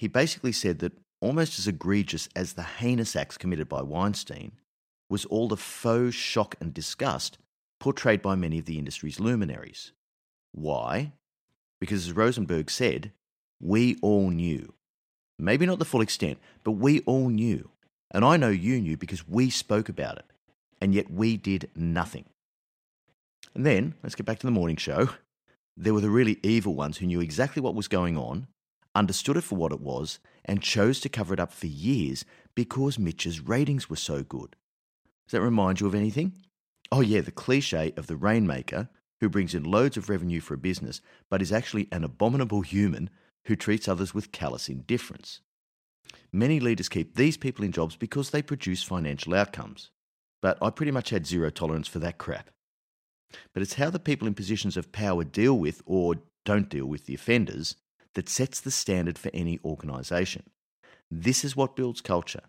He 0.00 0.08
basically 0.08 0.52
said 0.52 0.78
that 0.78 0.94
almost 1.20 1.58
as 1.58 1.68
egregious 1.68 2.26
as 2.34 2.54
the 2.54 2.62
heinous 2.62 3.14
acts 3.14 3.36
committed 3.36 3.68
by 3.68 3.82
Weinstein 3.82 4.52
was 5.10 5.26
all 5.26 5.46
the 5.46 5.58
faux 5.58 6.14
shock 6.14 6.54
and 6.58 6.72
disgust 6.72 7.36
portrayed 7.78 8.22
by 8.22 8.34
many 8.34 8.58
of 8.58 8.64
the 8.64 8.78
industry's 8.78 9.20
luminaries. 9.20 9.92
Why? 10.52 11.12
Because 11.82 12.06
as 12.06 12.14
Rosenberg 12.14 12.70
said, 12.70 13.12
we 13.60 13.98
all 14.00 14.30
knew. 14.30 14.72
Maybe 15.38 15.66
not 15.66 15.78
the 15.78 15.84
full 15.84 16.00
extent, 16.00 16.38
but 16.64 16.70
we 16.70 17.00
all 17.00 17.28
knew. 17.28 17.68
And 18.10 18.24
I 18.24 18.38
know 18.38 18.48
you 18.48 18.80
knew 18.80 18.96
because 18.96 19.28
we 19.28 19.50
spoke 19.50 19.90
about 19.90 20.16
it. 20.16 20.32
And 20.80 20.94
yet 20.94 21.10
we 21.10 21.36
did 21.36 21.68
nothing. 21.76 22.24
And 23.54 23.66
then, 23.66 23.96
let's 24.02 24.14
get 24.14 24.24
back 24.24 24.38
to 24.38 24.46
the 24.46 24.50
morning 24.50 24.76
show. 24.76 25.10
There 25.76 25.92
were 25.92 26.00
the 26.00 26.08
really 26.08 26.38
evil 26.42 26.74
ones 26.74 26.96
who 26.96 27.06
knew 27.06 27.20
exactly 27.20 27.60
what 27.60 27.74
was 27.74 27.86
going 27.86 28.16
on, 28.16 28.46
understood 28.94 29.36
it 29.36 29.42
for 29.42 29.56
what 29.56 29.72
it 29.72 29.80
was, 29.80 30.18
and 30.44 30.62
chose 30.62 31.00
to 31.00 31.08
cover 31.08 31.34
it 31.34 31.40
up 31.40 31.52
for 31.52 31.66
years 31.66 32.24
because 32.54 32.98
Mitch's 32.98 33.40
ratings 33.40 33.88
were 33.88 33.96
so 33.96 34.22
good. 34.22 34.56
Does 35.26 35.32
that 35.32 35.42
remind 35.42 35.80
you 35.80 35.86
of 35.86 35.94
anything? 35.94 36.32
Oh, 36.90 37.00
yeah, 37.00 37.20
the 37.20 37.30
cliche 37.30 37.92
of 37.96 38.06
the 38.08 38.16
rainmaker 38.16 38.88
who 39.20 39.28
brings 39.28 39.54
in 39.54 39.62
loads 39.62 39.96
of 39.96 40.08
revenue 40.08 40.40
for 40.40 40.54
a 40.54 40.58
business 40.58 41.00
but 41.28 41.42
is 41.42 41.52
actually 41.52 41.88
an 41.92 42.04
abominable 42.04 42.62
human 42.62 43.10
who 43.46 43.54
treats 43.54 43.86
others 43.86 44.14
with 44.14 44.32
callous 44.32 44.68
indifference. 44.68 45.40
Many 46.32 46.58
leaders 46.58 46.88
keep 46.88 47.14
these 47.14 47.36
people 47.36 47.64
in 47.64 47.72
jobs 47.72 47.96
because 47.96 48.30
they 48.30 48.42
produce 48.42 48.82
financial 48.82 49.34
outcomes. 49.34 49.90
But 50.42 50.58
I 50.62 50.70
pretty 50.70 50.92
much 50.92 51.10
had 51.10 51.26
zero 51.26 51.50
tolerance 51.50 51.86
for 51.86 51.98
that 52.00 52.18
crap. 52.18 52.50
But 53.52 53.62
it's 53.62 53.74
how 53.74 53.90
the 53.90 53.98
people 53.98 54.26
in 54.26 54.34
positions 54.34 54.76
of 54.76 54.92
power 54.92 55.22
deal 55.22 55.56
with 55.56 55.82
or 55.86 56.16
don't 56.44 56.68
deal 56.68 56.86
with 56.86 57.06
the 57.06 57.14
offenders 57.14 57.76
that 58.14 58.28
sets 58.28 58.60
the 58.60 58.70
standard 58.70 59.18
for 59.18 59.30
any 59.32 59.58
organisation. 59.64 60.44
This 61.10 61.44
is 61.44 61.56
what 61.56 61.76
builds 61.76 62.00
culture. 62.00 62.42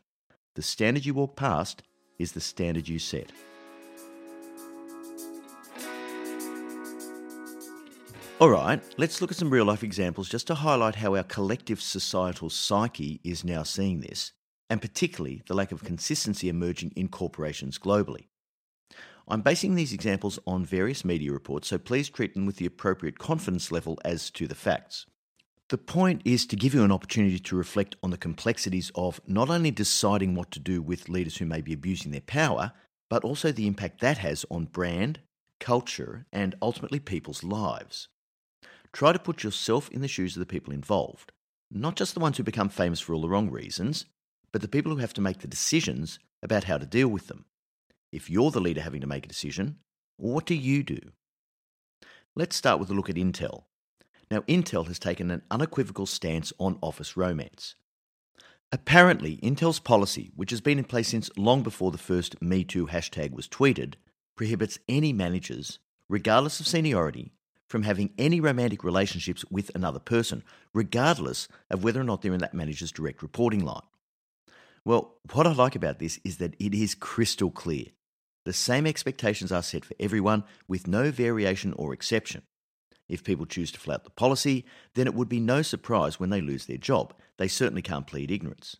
The 0.55 0.61
standard 0.61 1.05
you 1.05 1.13
walk 1.13 1.35
past 1.35 1.83
is 2.19 2.33
the 2.33 2.41
standard 2.41 2.87
you 2.87 2.99
set. 2.99 3.31
Alright, 8.39 8.81
let's 8.97 9.21
look 9.21 9.31
at 9.31 9.37
some 9.37 9.51
real 9.51 9.65
life 9.65 9.83
examples 9.83 10.27
just 10.27 10.47
to 10.47 10.55
highlight 10.55 10.95
how 10.95 11.15
our 11.15 11.23
collective 11.23 11.79
societal 11.79 12.49
psyche 12.49 13.21
is 13.23 13.43
now 13.43 13.61
seeing 13.61 14.01
this, 14.01 14.31
and 14.67 14.81
particularly 14.81 15.43
the 15.45 15.53
lack 15.53 15.71
of 15.71 15.83
consistency 15.83 16.49
emerging 16.49 16.91
in 16.95 17.07
corporations 17.07 17.77
globally. 17.77 18.29
I'm 19.27 19.41
basing 19.41 19.75
these 19.75 19.93
examples 19.93 20.39
on 20.47 20.65
various 20.65 21.05
media 21.05 21.31
reports, 21.31 21.67
so 21.67 21.77
please 21.77 22.09
treat 22.09 22.33
them 22.33 22.47
with 22.47 22.55
the 22.55 22.65
appropriate 22.65 23.19
confidence 23.19 23.71
level 23.71 23.99
as 24.03 24.31
to 24.31 24.47
the 24.47 24.55
facts. 24.55 25.05
The 25.71 25.77
point 25.77 26.21
is 26.25 26.45
to 26.47 26.57
give 26.57 26.73
you 26.73 26.83
an 26.83 26.91
opportunity 26.91 27.39
to 27.39 27.55
reflect 27.55 27.95
on 28.03 28.09
the 28.09 28.17
complexities 28.17 28.91
of 28.93 29.21
not 29.25 29.49
only 29.49 29.71
deciding 29.71 30.35
what 30.35 30.51
to 30.51 30.59
do 30.59 30.81
with 30.81 31.07
leaders 31.07 31.37
who 31.37 31.45
may 31.45 31.61
be 31.61 31.71
abusing 31.71 32.11
their 32.11 32.19
power, 32.19 32.73
but 33.09 33.23
also 33.23 33.53
the 33.53 33.67
impact 33.67 34.01
that 34.01 34.17
has 34.17 34.45
on 34.51 34.65
brand, 34.65 35.21
culture, 35.61 36.25
and 36.33 36.55
ultimately 36.61 36.99
people's 36.99 37.41
lives. 37.41 38.09
Try 38.91 39.13
to 39.13 39.19
put 39.19 39.45
yourself 39.45 39.89
in 39.91 40.01
the 40.01 40.09
shoes 40.09 40.35
of 40.35 40.41
the 40.41 40.45
people 40.45 40.73
involved, 40.73 41.31
not 41.71 41.95
just 41.95 42.15
the 42.15 42.19
ones 42.19 42.35
who 42.35 42.43
become 42.43 42.67
famous 42.67 42.99
for 42.99 43.13
all 43.13 43.21
the 43.21 43.29
wrong 43.29 43.49
reasons, 43.49 44.03
but 44.51 44.61
the 44.61 44.67
people 44.67 44.91
who 44.91 44.97
have 44.97 45.13
to 45.13 45.21
make 45.21 45.39
the 45.39 45.47
decisions 45.47 46.19
about 46.43 46.65
how 46.65 46.77
to 46.77 46.85
deal 46.85 47.07
with 47.07 47.27
them. 47.27 47.45
If 48.11 48.29
you're 48.29 48.51
the 48.51 48.59
leader 48.59 48.81
having 48.81 48.99
to 48.99 49.07
make 49.07 49.23
a 49.23 49.29
decision, 49.29 49.77
what 50.17 50.45
do 50.45 50.53
you 50.53 50.83
do? 50.83 50.99
Let's 52.35 52.57
start 52.57 52.81
with 52.81 52.89
a 52.89 52.93
look 52.93 53.09
at 53.09 53.15
Intel. 53.15 53.63
Now, 54.31 54.41
Intel 54.43 54.87
has 54.87 54.97
taken 54.97 55.29
an 55.29 55.41
unequivocal 55.51 56.05
stance 56.05 56.53
on 56.57 56.79
office 56.81 57.17
romance. 57.17 57.75
Apparently, 58.71 59.35
Intel's 59.43 59.79
policy, 59.79 60.31
which 60.37 60.51
has 60.51 60.61
been 60.61 60.79
in 60.79 60.85
place 60.85 61.09
since 61.09 61.29
long 61.35 61.63
before 61.63 61.91
the 61.91 61.97
first 61.97 62.39
MeToo 62.39 62.89
hashtag 62.89 63.31
was 63.31 63.49
tweeted, 63.49 63.95
prohibits 64.37 64.79
any 64.87 65.11
managers, 65.11 65.79
regardless 66.07 66.61
of 66.61 66.67
seniority, 66.67 67.33
from 67.67 67.83
having 67.83 68.13
any 68.17 68.39
romantic 68.39 68.85
relationships 68.85 69.43
with 69.51 69.69
another 69.75 69.99
person, 69.99 70.43
regardless 70.73 71.49
of 71.69 71.83
whether 71.83 71.99
or 71.99 72.05
not 72.05 72.21
they're 72.21 72.33
in 72.33 72.39
that 72.39 72.53
manager's 72.53 72.93
direct 72.93 73.21
reporting 73.21 73.65
line. 73.65 73.81
Well, 74.85 75.17
what 75.33 75.45
I 75.45 75.51
like 75.51 75.75
about 75.75 75.99
this 75.99 76.21
is 76.23 76.37
that 76.37 76.55
it 76.57 76.73
is 76.73 76.95
crystal 76.95 77.51
clear. 77.51 77.87
The 78.45 78.53
same 78.53 78.87
expectations 78.87 79.51
are 79.51 79.61
set 79.61 79.83
for 79.83 79.95
everyone 79.99 80.45
with 80.69 80.87
no 80.87 81.11
variation 81.11 81.73
or 81.73 81.93
exception. 81.93 82.43
If 83.11 83.25
people 83.25 83.45
choose 83.45 83.71
to 83.73 83.79
flout 83.79 84.05
the 84.05 84.09
policy, 84.09 84.65
then 84.93 85.05
it 85.05 85.13
would 85.13 85.27
be 85.27 85.41
no 85.41 85.61
surprise 85.61 86.19
when 86.19 86.29
they 86.29 86.39
lose 86.39 86.65
their 86.65 86.77
job. 86.77 87.13
They 87.37 87.49
certainly 87.49 87.81
can't 87.81 88.07
plead 88.07 88.31
ignorance. 88.31 88.77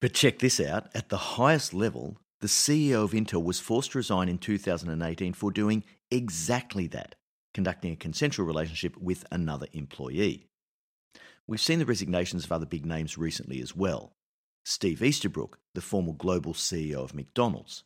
But 0.00 0.14
check 0.14 0.38
this 0.38 0.60
out 0.60 0.88
at 0.94 1.08
the 1.08 1.16
highest 1.16 1.74
level, 1.74 2.18
the 2.40 2.46
CEO 2.46 3.02
of 3.02 3.10
Intel 3.10 3.42
was 3.42 3.58
forced 3.58 3.92
to 3.92 3.98
resign 3.98 4.28
in 4.28 4.38
2018 4.38 5.32
for 5.32 5.50
doing 5.50 5.82
exactly 6.12 6.86
that, 6.88 7.16
conducting 7.52 7.92
a 7.92 7.96
consensual 7.96 8.46
relationship 8.46 8.96
with 8.98 9.24
another 9.32 9.66
employee. 9.72 10.46
We've 11.48 11.60
seen 11.60 11.80
the 11.80 11.86
resignations 11.86 12.44
of 12.44 12.52
other 12.52 12.66
big 12.66 12.86
names 12.86 13.18
recently 13.18 13.60
as 13.60 13.74
well. 13.74 14.12
Steve 14.64 15.02
Easterbrook, 15.02 15.58
the 15.74 15.80
former 15.80 16.12
global 16.12 16.52
CEO 16.52 17.02
of 17.02 17.14
McDonald's, 17.14 17.82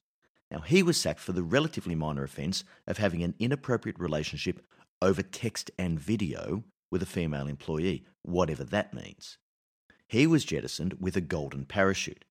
now, 0.50 0.60
he 0.60 0.82
was 0.82 1.00
sacked 1.00 1.20
for 1.20 1.32
the 1.32 1.44
relatively 1.44 1.94
minor 1.94 2.24
offence 2.24 2.64
of 2.86 2.98
having 2.98 3.22
an 3.22 3.34
inappropriate 3.38 4.00
relationship 4.00 4.60
over 5.02 5.22
text 5.22 5.70
and 5.78 5.98
video 5.98 6.64
with 6.90 7.02
a 7.02 7.06
female 7.06 7.46
employee, 7.46 8.04
whatever 8.22 8.64
that 8.64 8.92
means. 8.92 9.38
He 10.08 10.26
was 10.26 10.44
jettisoned 10.44 10.94
with 11.00 11.16
a 11.16 11.20
golden 11.20 11.64
parachute. 11.64 12.24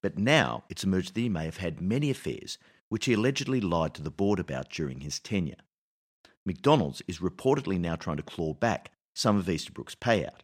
But 0.00 0.18
now 0.18 0.64
it's 0.68 0.84
emerged 0.84 1.14
that 1.14 1.20
he 1.20 1.28
may 1.28 1.44
have 1.44 1.58
had 1.58 1.80
many 1.80 2.10
affairs, 2.10 2.58
which 2.88 3.04
he 3.04 3.12
allegedly 3.12 3.60
lied 3.60 3.94
to 3.94 4.02
the 4.02 4.10
board 4.10 4.40
about 4.40 4.70
during 4.70 5.00
his 5.00 5.20
tenure. 5.20 5.62
McDonald's 6.44 7.02
is 7.06 7.18
reportedly 7.18 7.78
now 7.78 7.94
trying 7.94 8.16
to 8.16 8.22
claw 8.22 8.54
back 8.54 8.90
some 9.14 9.36
of 9.36 9.48
Easterbrook's 9.48 9.94
payout. 9.94 10.40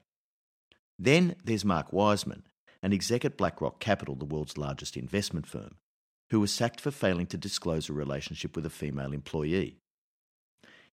Then 0.98 1.34
there's 1.44 1.64
Mark 1.64 1.92
Wiseman, 1.92 2.44
an 2.82 2.92
exec 2.92 3.24
at 3.24 3.36
BlackRock 3.36 3.80
Capital, 3.80 4.14
the 4.14 4.24
world's 4.24 4.56
largest 4.56 4.96
investment 4.96 5.46
firm 5.46 5.76
who 6.30 6.40
was 6.40 6.52
sacked 6.52 6.80
for 6.80 6.90
failing 6.90 7.26
to 7.26 7.38
disclose 7.38 7.88
a 7.88 7.92
relationship 7.92 8.54
with 8.54 8.66
a 8.66 8.70
female 8.70 9.12
employee. 9.12 9.78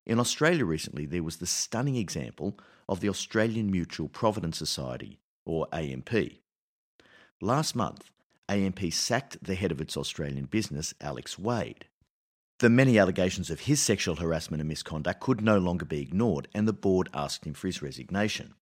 In 0.06 0.20
Australia 0.20 0.66
recently, 0.66 1.06
there 1.06 1.24
was 1.24 1.38
the 1.38 1.48
stunning 1.48 1.96
example 1.96 2.60
of 2.88 3.00
the 3.00 3.10
Australian 3.10 3.72
Mutual 3.72 4.08
Provident 4.08 4.56
Society, 4.56 5.20
or 5.46 5.68
AMP. 5.74 6.14
Last 7.42 7.76
month, 7.76 8.12
AMP 8.48 8.94
sacked 8.94 9.44
the 9.44 9.56
head 9.56 9.72
of 9.72 9.82
its 9.82 9.98
Australian 9.98 10.46
business, 10.46 10.94
Alex 11.02 11.40
Wade. 11.40 11.86
The 12.60 12.70
many 12.70 13.00
allegations 13.00 13.50
of 13.50 13.62
his 13.62 13.82
sexual 13.82 14.16
harassment 14.16 14.62
and 14.62 14.70
misconduct 14.70 15.20
could 15.20 15.42
no 15.42 15.58
longer 15.58 15.86
be 15.86 16.02
ignored, 16.02 16.48
and 16.54 16.68
the 16.68 16.74
board 16.74 17.10
asked 17.14 17.46
him 17.46 17.54
for 17.54 17.68
his 17.68 17.82
resignation. 17.82 18.54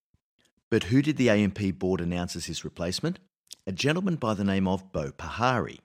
But 0.72 0.86
who 0.86 1.02
did 1.02 1.18
the 1.18 1.30
AMP 1.30 1.78
board 1.78 2.00
announce 2.00 2.36
as 2.36 2.46
his 2.46 2.64
replacement? 2.64 3.20
A 3.68 3.72
gentleman 3.72 4.16
by 4.16 4.34
the 4.34 4.44
name 4.44 4.68
of 4.68 4.92
Boe 4.92 5.12
Pahari. 5.12 5.80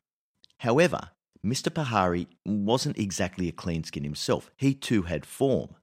However, 0.59 1.11
Mr. 1.45 1.71
Pahari 1.71 2.27
wasn't 2.45 2.99
exactly 2.99 3.49
a 3.49 3.53
clean 3.53 3.85
skin 3.85 4.05
himself. 4.05 4.51
He 4.57 4.75
too 4.75 5.03
had 5.03 5.25
form. 5.25 5.77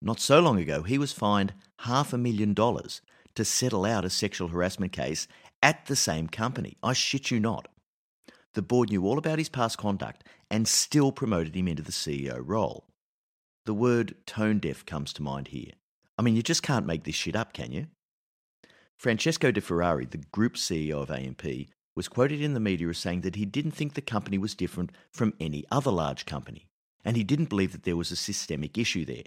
Not 0.00 0.20
so 0.20 0.40
long 0.40 0.58
ago, 0.58 0.82
he 0.82 0.98
was 0.98 1.12
fined 1.12 1.54
half 1.80 2.12
a 2.12 2.18
million 2.18 2.54
dollars 2.54 3.02
to 3.34 3.44
settle 3.44 3.84
out 3.84 4.04
a 4.04 4.10
sexual 4.10 4.48
harassment 4.48 4.92
case 4.92 5.28
at 5.62 5.86
the 5.86 5.96
same 5.96 6.28
company. 6.28 6.76
I 6.82 6.92
shit 6.92 7.30
you 7.30 7.40
not. 7.40 7.68
The 8.54 8.62
board 8.62 8.90
knew 8.90 9.04
all 9.04 9.18
about 9.18 9.38
his 9.38 9.50
past 9.50 9.76
conduct 9.76 10.24
and 10.50 10.66
still 10.66 11.12
promoted 11.12 11.54
him 11.54 11.68
into 11.68 11.82
the 11.82 11.92
CEO 11.92 12.40
role. 12.42 12.86
The 13.66 13.74
word 13.74 14.14
tone 14.26 14.58
deaf 14.60 14.86
comes 14.86 15.12
to 15.14 15.22
mind 15.22 15.48
here. 15.48 15.72
I 16.18 16.22
mean, 16.22 16.36
you 16.36 16.42
just 16.42 16.62
can't 16.62 16.86
make 16.86 17.04
this 17.04 17.14
shit 17.14 17.36
up, 17.36 17.52
can 17.52 17.72
you? 17.72 17.88
Francesco 18.96 19.50
De 19.50 19.60
Ferrari, 19.60 20.06
the 20.06 20.24
group 20.32 20.54
CEO 20.54 21.02
of 21.02 21.10
AMP, 21.10 21.68
was 21.96 22.08
quoted 22.08 22.40
in 22.40 22.54
the 22.54 22.60
media 22.60 22.88
as 22.88 22.98
saying 22.98 23.22
that 23.22 23.34
he 23.34 23.46
didn't 23.46 23.72
think 23.72 23.94
the 23.94 24.02
company 24.02 24.38
was 24.38 24.54
different 24.54 24.92
from 25.10 25.34
any 25.40 25.64
other 25.72 25.90
large 25.90 26.26
company, 26.26 26.68
and 27.04 27.16
he 27.16 27.24
didn't 27.24 27.48
believe 27.48 27.72
that 27.72 27.84
there 27.84 27.96
was 27.96 28.12
a 28.12 28.16
systemic 28.16 28.78
issue 28.78 29.04
there. 29.04 29.24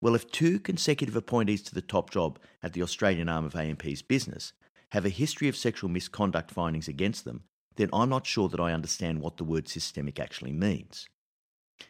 Well, 0.00 0.14
if 0.14 0.30
two 0.30 0.58
consecutive 0.58 1.16
appointees 1.16 1.62
to 1.62 1.74
the 1.74 1.82
top 1.82 2.10
job 2.10 2.38
at 2.62 2.72
the 2.72 2.82
Australian 2.82 3.28
arm 3.28 3.44
of 3.44 3.54
AMP's 3.54 4.02
business 4.02 4.52
have 4.90 5.04
a 5.04 5.10
history 5.10 5.48
of 5.48 5.56
sexual 5.56 5.90
misconduct 5.90 6.50
findings 6.50 6.88
against 6.88 7.24
them, 7.24 7.42
then 7.76 7.88
I'm 7.92 8.08
not 8.08 8.26
sure 8.26 8.48
that 8.48 8.60
I 8.60 8.72
understand 8.72 9.20
what 9.20 9.36
the 9.36 9.44
word 9.44 9.68
systemic 9.68 10.20
actually 10.20 10.52
means. 10.52 11.08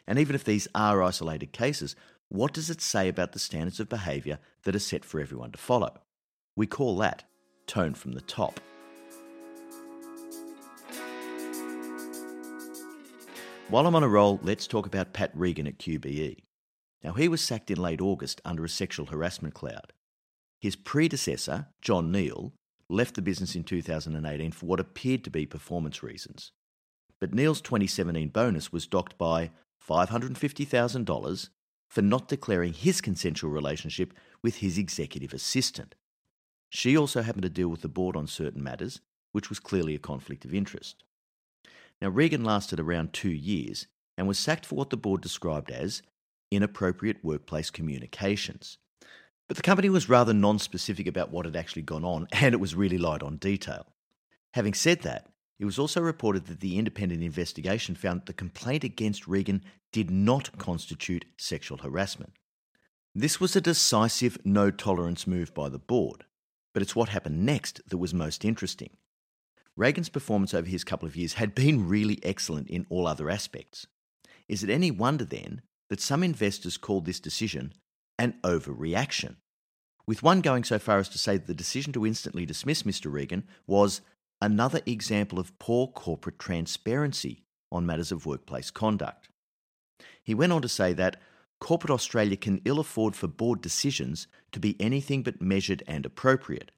And 0.07 0.17
even 0.17 0.35
if 0.35 0.43
these 0.43 0.67
are 0.73 1.03
isolated 1.03 1.51
cases, 1.51 1.95
what 2.29 2.53
does 2.53 2.69
it 2.69 2.81
say 2.81 3.09
about 3.09 3.33
the 3.33 3.39
standards 3.39 3.79
of 3.79 3.89
behaviour 3.89 4.39
that 4.63 4.75
are 4.75 4.79
set 4.79 5.05
for 5.05 5.19
everyone 5.19 5.51
to 5.51 5.57
follow? 5.59 6.01
We 6.55 6.65
call 6.65 6.97
that 6.97 7.23
tone 7.67 7.93
from 7.93 8.13
the 8.13 8.21
top. 8.21 8.59
While 13.69 13.87
I'm 13.87 13.95
on 13.95 14.03
a 14.03 14.07
roll, 14.07 14.39
let's 14.43 14.67
talk 14.67 14.85
about 14.85 15.13
Pat 15.13 15.31
Regan 15.33 15.65
at 15.67 15.79
QBE. 15.79 16.43
Now, 17.03 17.13
he 17.13 17.27
was 17.27 17.41
sacked 17.41 17.71
in 17.71 17.81
late 17.81 18.01
August 18.01 18.39
under 18.45 18.63
a 18.63 18.69
sexual 18.69 19.07
harassment 19.07 19.53
cloud. 19.55 19.93
His 20.59 20.75
predecessor, 20.75 21.67
John 21.81 22.11
Neal, 22.11 22.53
left 22.89 23.15
the 23.15 23.21
business 23.21 23.55
in 23.55 23.63
2018 23.63 24.51
for 24.51 24.65
what 24.65 24.79
appeared 24.79 25.23
to 25.23 25.31
be 25.31 25.45
performance 25.45 26.03
reasons. 26.03 26.51
But 27.19 27.33
Neal's 27.33 27.61
2017 27.61 28.29
bonus 28.29 28.71
was 28.71 28.85
docked 28.85 29.17
by 29.17 29.49
$550,000 29.89 31.49
for 31.89 32.01
not 32.01 32.27
declaring 32.27 32.73
his 32.73 33.01
consensual 33.01 33.49
relationship 33.49 34.13
with 34.41 34.57
his 34.57 34.77
executive 34.77 35.33
assistant. 35.33 35.95
She 36.69 36.97
also 36.97 37.21
happened 37.21 37.43
to 37.43 37.49
deal 37.49 37.69
with 37.69 37.81
the 37.81 37.87
board 37.87 38.15
on 38.15 38.27
certain 38.27 38.61
matters, 38.61 39.01
which 39.31 39.49
was 39.49 39.59
clearly 39.59 39.95
a 39.95 39.99
conflict 39.99 40.45
of 40.45 40.53
interest. 40.53 41.03
Now, 42.03 42.09
Regan 42.09 42.43
lasted 42.43 42.81
around 42.81 43.13
two 43.13 43.31
years 43.31 43.87
and 44.17 44.27
was 44.27 44.37
sacked 44.37 44.65
for 44.65 44.75
what 44.75 44.89
the 44.89 44.97
board 44.97 45.21
described 45.21 45.71
as 45.71 46.01
inappropriate 46.51 47.23
workplace 47.23 47.69
communications. 47.69 48.77
But 49.47 49.55
the 49.55 49.63
company 49.63 49.87
was 49.87 50.09
rather 50.09 50.33
non 50.33 50.59
specific 50.59 51.07
about 51.07 51.31
what 51.31 51.45
had 51.45 51.55
actually 51.55 51.83
gone 51.83 52.03
on, 52.03 52.27
and 52.33 52.53
it 52.53 52.59
was 52.59 52.75
really 52.75 52.97
light 52.97 53.23
on 53.23 53.37
detail. 53.37 53.85
Having 54.53 54.73
said 54.73 55.01
that, 55.03 55.29
it 55.59 55.63
was 55.63 55.79
also 55.79 56.01
reported 56.01 56.47
that 56.47 56.59
the 56.59 56.77
independent 56.77 57.23
investigation 57.23 57.95
found 57.95 58.19
that 58.19 58.25
the 58.25 58.33
complaint 58.33 58.83
against 58.83 59.25
Regan 59.25 59.63
did 59.93 60.11
not 60.11 60.57
constitute 60.57 61.23
sexual 61.37 61.77
harassment. 61.77 62.33
This 63.15 63.39
was 63.39 63.55
a 63.55 63.61
decisive 63.61 64.37
no 64.43 64.71
tolerance 64.71 65.25
move 65.25 65.53
by 65.53 65.69
the 65.69 65.79
board, 65.79 66.25
but 66.73 66.83
it's 66.83 66.97
what 66.97 67.07
happened 67.07 67.45
next 67.45 67.79
that 67.87 67.97
was 67.97 68.13
most 68.13 68.43
interesting. 68.43 68.89
Regan's 69.75 70.09
performance 70.09 70.53
over 70.53 70.67
his 70.67 70.83
couple 70.83 71.07
of 71.07 71.15
years 71.15 71.33
had 71.33 71.55
been 71.55 71.87
really 71.87 72.19
excellent 72.23 72.69
in 72.69 72.85
all 72.89 73.07
other 73.07 73.29
aspects. 73.29 73.87
Is 74.47 74.63
it 74.63 74.69
any 74.69 74.91
wonder 74.91 75.25
then 75.25 75.61
that 75.89 76.01
some 76.01 76.23
investors 76.23 76.77
called 76.77 77.05
this 77.05 77.19
decision 77.19 77.73
an 78.19 78.35
overreaction? 78.43 79.37
With 80.05 80.21
one 80.21 80.41
going 80.41 80.63
so 80.63 80.79
far 80.79 80.99
as 80.99 81.09
to 81.09 81.17
say 81.17 81.37
that 81.37 81.47
the 81.47 81.53
decision 81.53 81.93
to 81.93 82.05
instantly 82.05 82.45
dismiss 82.45 82.83
Mr. 82.83 83.11
Regan 83.11 83.45
was 83.65 84.01
another 84.41 84.81
example 84.85 85.39
of 85.39 85.57
poor 85.59 85.87
corporate 85.87 86.37
transparency 86.37 87.43
on 87.71 87.85
matters 87.85 88.11
of 88.11 88.25
workplace 88.25 88.69
conduct. 88.69 89.29
He 90.21 90.35
went 90.35 90.51
on 90.51 90.61
to 90.61 90.69
say 90.69 90.93
that 90.93 91.17
corporate 91.59 91.91
Australia 91.91 92.35
can 92.35 92.61
ill 92.65 92.79
afford 92.79 93.15
for 93.15 93.27
board 93.27 93.61
decisions 93.61 94.27
to 94.51 94.59
be 94.59 94.79
anything 94.79 95.23
but 95.23 95.41
measured 95.41 95.81
and 95.87 96.05
appropriate. 96.05 96.71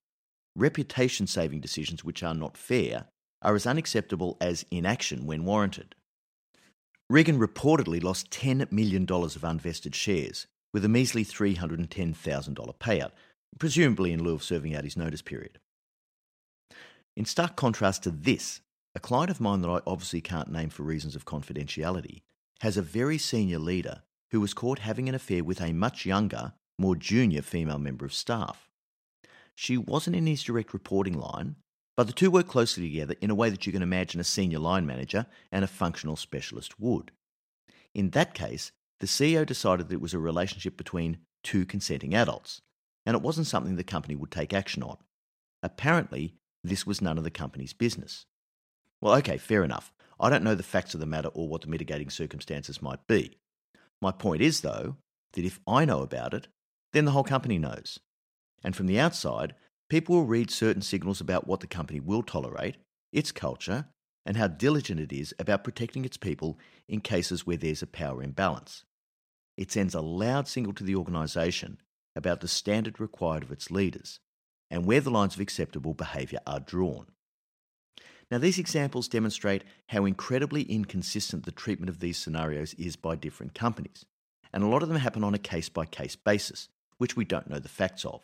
Reputation 0.56 1.28
saving 1.28 1.60
decisions 1.60 2.04
which 2.04 2.24
are 2.24 2.34
not 2.34 2.58
fair 2.58 3.06
are 3.42 3.56
as 3.56 3.68
unacceptable 3.68 4.38
as 4.40 4.66
inaction 4.72 5.26
when 5.26 5.46
warranted. 5.46 5.96
Regan 7.10 7.38
reportedly 7.38 8.02
lost 8.02 8.32
$10 8.32 8.72
million 8.72 9.04
of 9.04 9.44
unvested 9.44 9.94
shares, 9.94 10.48
with 10.74 10.84
a 10.84 10.90
measly 10.90 11.24
$310,000 11.24 12.80
payout, 12.80 13.12
presumably 13.60 14.12
in 14.12 14.24
lieu 14.24 14.34
of 14.34 14.44
serving 14.44 14.76
out 14.76 14.84
his 14.84 14.98
notice 14.98 15.22
period. 15.22 15.60
In 17.16 17.26
stark 17.26 17.56
contrast 17.56 18.04
to 18.04 18.12
this, 18.12 18.62
a 18.96 19.00
client 19.00 19.30
of 19.30 19.40
mine 19.42 19.62
that 19.62 19.70
I 19.70 19.82
obviously 19.86 20.22
can't 20.22 20.52
name 20.52 20.70
for 20.70 20.84
reasons 20.84 21.16
of 21.16 21.26
confidentiality 21.26 22.22
has 22.62 22.78
a 22.78 22.82
very 22.82 23.18
senior 23.18 23.60
leader 23.60 24.04
who 24.32 24.42
was 24.42 24.54
caught 24.54 24.80
having 24.80 25.08
an 25.08 25.16
affair 25.16 25.44
with 25.44 25.62
a 25.62 25.74
much 25.74 26.06
younger, 26.06 26.54
more 26.80 26.96
junior 26.96 27.42
female 27.42 27.80
member 27.80 28.06
of 28.06 28.14
staff. 28.14 28.65
She 29.56 29.78
wasn't 29.78 30.18
in 30.18 30.28
his 30.28 30.44
direct 30.44 30.74
reporting 30.74 31.18
line, 31.18 31.56
but 31.96 32.08
the 32.08 32.14
two 32.14 32.30
worked 32.30 32.50
closely 32.50 32.84
together 32.84 33.16
in 33.22 33.30
a 33.30 33.36
way 33.36 33.50
that 33.50 33.66
you 33.66 33.72
can 33.72 33.82
imagine 33.82 34.20
a 34.20 34.26
senior 34.26 34.60
line 34.60 34.86
manager 34.86 35.26
and 35.52 35.64
a 35.64 35.68
functional 35.68 36.18
specialist 36.18 36.80
would. 36.80 37.12
In 37.94 38.10
that 38.12 38.34
case, 38.34 38.72
the 39.00 39.08
CEO 39.08 39.46
decided 39.46 39.88
that 39.88 39.96
it 39.96 40.02
was 40.02 40.14
a 40.14 40.20
relationship 40.20 40.76
between 40.76 41.20
two 41.44 41.66
consenting 41.66 42.14
adults, 42.14 42.62
and 43.06 43.16
it 43.16 43.22
wasn't 43.22 43.48
something 43.48 43.76
the 43.76 43.84
company 43.84 44.16
would 44.16 44.32
take 44.32 44.54
action 44.54 44.84
on. 44.84 44.98
Apparently, 45.64 46.36
this 46.64 46.86
was 46.86 47.02
none 47.02 47.18
of 47.18 47.24
the 47.24 47.32
company's 47.32 47.74
business. 47.74 48.26
Well, 49.02 49.16
okay, 49.16 49.38
fair 49.38 49.64
enough. 49.64 49.94
I 50.20 50.30
don't 50.30 50.44
know 50.44 50.56
the 50.56 50.64
facts 50.64 50.94
of 50.94 51.00
the 51.00 51.06
matter 51.06 51.30
or 51.30 51.48
what 51.48 51.62
the 51.62 51.68
mitigating 51.68 52.10
circumstances 52.10 52.82
might 52.82 53.06
be. 53.08 53.38
My 54.02 54.12
point 54.12 54.42
is, 54.42 54.62
though, 54.62 54.98
that 55.34 55.46
if 55.46 55.60
I 55.68 55.86
know 55.86 56.02
about 56.02 56.34
it, 56.34 56.48
then 56.94 57.06
the 57.06 57.12
whole 57.12 57.24
company 57.24 57.58
knows. 57.58 58.00
And 58.66 58.76
from 58.76 58.88
the 58.88 59.00
outside, 59.00 59.54
people 59.90 60.16
will 60.16 60.26
read 60.26 60.50
certain 60.50 60.82
signals 60.82 61.22
about 61.22 61.46
what 61.46 61.60
the 61.60 61.68
company 61.68 62.00
will 62.00 62.24
tolerate, 62.24 62.78
its 63.14 63.32
culture, 63.32 63.86
and 64.26 64.36
how 64.36 64.48
diligent 64.48 65.00
it 65.00 65.14
is 65.14 65.36
about 65.38 65.64
protecting 65.64 66.04
its 66.04 66.18
people 66.18 66.58
in 66.90 67.00
cases 67.00 67.46
where 67.46 67.58
there's 67.58 67.84
a 67.84 67.88
power 67.88 68.24
imbalance. 68.24 68.84
It 69.56 69.72
sends 69.72 69.94
a 69.94 70.02
loud 70.02 70.48
signal 70.48 70.74
to 70.74 70.84
the 70.84 70.96
organisation 70.96 71.78
about 72.16 72.42
the 72.42 72.48
standard 72.48 73.00
required 73.00 73.44
of 73.44 73.52
its 73.52 73.70
leaders 73.70 74.20
and 74.72 74.84
where 74.84 75.00
the 75.00 75.12
lines 75.12 75.36
of 75.36 75.42
acceptable 75.42 75.94
behaviour 75.94 76.40
are 76.48 76.60
drawn. 76.60 77.06
Now, 78.32 78.40
these 78.40 78.58
examples 78.58 79.08
demonstrate 79.08 79.64
how 79.90 80.06
incredibly 80.06 80.64
inconsistent 80.64 81.46
the 81.46 81.52
treatment 81.52 81.92
of 81.92 82.00
these 82.00 82.18
scenarios 82.18 82.74
is 82.74 82.96
by 82.96 83.16
different 83.16 83.54
companies, 83.54 84.08
and 84.52 84.64
a 84.64 84.68
lot 84.68 84.82
of 84.82 84.90
them 84.90 84.98
happen 84.98 85.24
on 85.24 85.36
a 85.36 85.40
case 85.40 85.70
by 85.70 85.86
case 85.86 86.16
basis, 86.16 86.68
which 86.98 87.16
we 87.16 87.26
don't 87.26 87.48
know 87.48 87.60
the 87.60 87.70
facts 87.70 88.04
of. 88.04 88.24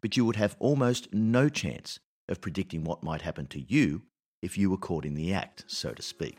But 0.00 0.16
you 0.16 0.24
would 0.24 0.36
have 0.36 0.56
almost 0.58 1.12
no 1.12 1.48
chance 1.48 2.00
of 2.28 2.40
predicting 2.40 2.84
what 2.84 3.02
might 3.02 3.22
happen 3.22 3.46
to 3.48 3.60
you 3.60 4.02
if 4.40 4.58
you 4.58 4.70
were 4.70 4.76
caught 4.76 5.04
in 5.04 5.14
the 5.14 5.32
act, 5.32 5.64
so 5.66 5.92
to 5.92 6.02
speak. 6.02 6.38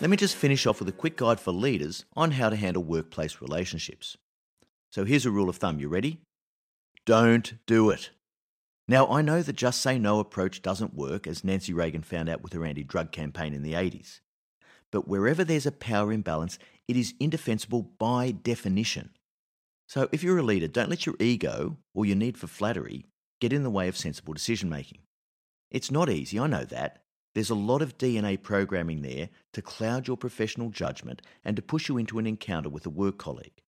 Let 0.00 0.10
me 0.10 0.16
just 0.16 0.36
finish 0.36 0.66
off 0.66 0.80
with 0.80 0.88
a 0.88 0.92
quick 0.92 1.16
guide 1.16 1.38
for 1.38 1.52
leaders 1.52 2.04
on 2.16 2.32
how 2.32 2.50
to 2.50 2.56
handle 2.56 2.82
workplace 2.82 3.40
relationships. 3.40 4.16
So 4.90 5.04
here's 5.04 5.26
a 5.26 5.30
rule 5.30 5.48
of 5.48 5.56
thumb. 5.56 5.78
You 5.78 5.88
ready? 5.88 6.20
Don't 7.06 7.54
do 7.66 7.90
it. 7.90 8.10
Now, 8.86 9.06
I 9.08 9.22
know 9.22 9.40
the 9.40 9.52
just 9.52 9.80
say 9.80 9.98
no 9.98 10.20
approach 10.20 10.62
doesn't 10.62 10.94
work, 10.94 11.26
as 11.26 11.44
Nancy 11.44 11.72
Reagan 11.72 12.02
found 12.02 12.28
out 12.28 12.42
with 12.42 12.52
her 12.52 12.64
anti 12.64 12.84
drug 12.84 13.12
campaign 13.12 13.54
in 13.54 13.62
the 13.62 13.72
80s. 13.72 14.20
But 14.90 15.08
wherever 15.08 15.42
there's 15.42 15.66
a 15.66 15.72
power 15.72 16.12
imbalance, 16.12 16.58
it 16.88 16.96
is 16.96 17.14
indefensible 17.18 17.82
by 17.98 18.30
definition. 18.30 19.10
So 19.88 20.08
if 20.12 20.22
you're 20.22 20.38
a 20.38 20.42
leader, 20.42 20.68
don't 20.68 20.90
let 20.90 21.06
your 21.06 21.16
ego 21.20 21.76
or 21.94 22.06
your 22.06 22.16
need 22.16 22.38
for 22.38 22.46
flattery 22.46 23.06
get 23.40 23.52
in 23.52 23.62
the 23.62 23.70
way 23.70 23.88
of 23.88 23.96
sensible 23.96 24.34
decision 24.34 24.68
making. 24.68 24.98
It's 25.70 25.90
not 25.90 26.08
easy, 26.08 26.38
I 26.38 26.46
know 26.46 26.64
that, 26.64 27.02
there's 27.34 27.50
a 27.50 27.54
lot 27.54 27.82
of 27.82 27.98
DNA 27.98 28.40
programming 28.40 29.02
there 29.02 29.28
to 29.52 29.62
cloud 29.62 30.06
your 30.06 30.16
professional 30.16 30.70
judgment 30.70 31.20
and 31.44 31.56
to 31.56 31.62
push 31.62 31.88
you 31.88 31.98
into 31.98 32.18
an 32.18 32.26
encounter 32.26 32.68
with 32.68 32.86
a 32.86 32.90
work 32.90 33.18
colleague. 33.18 33.60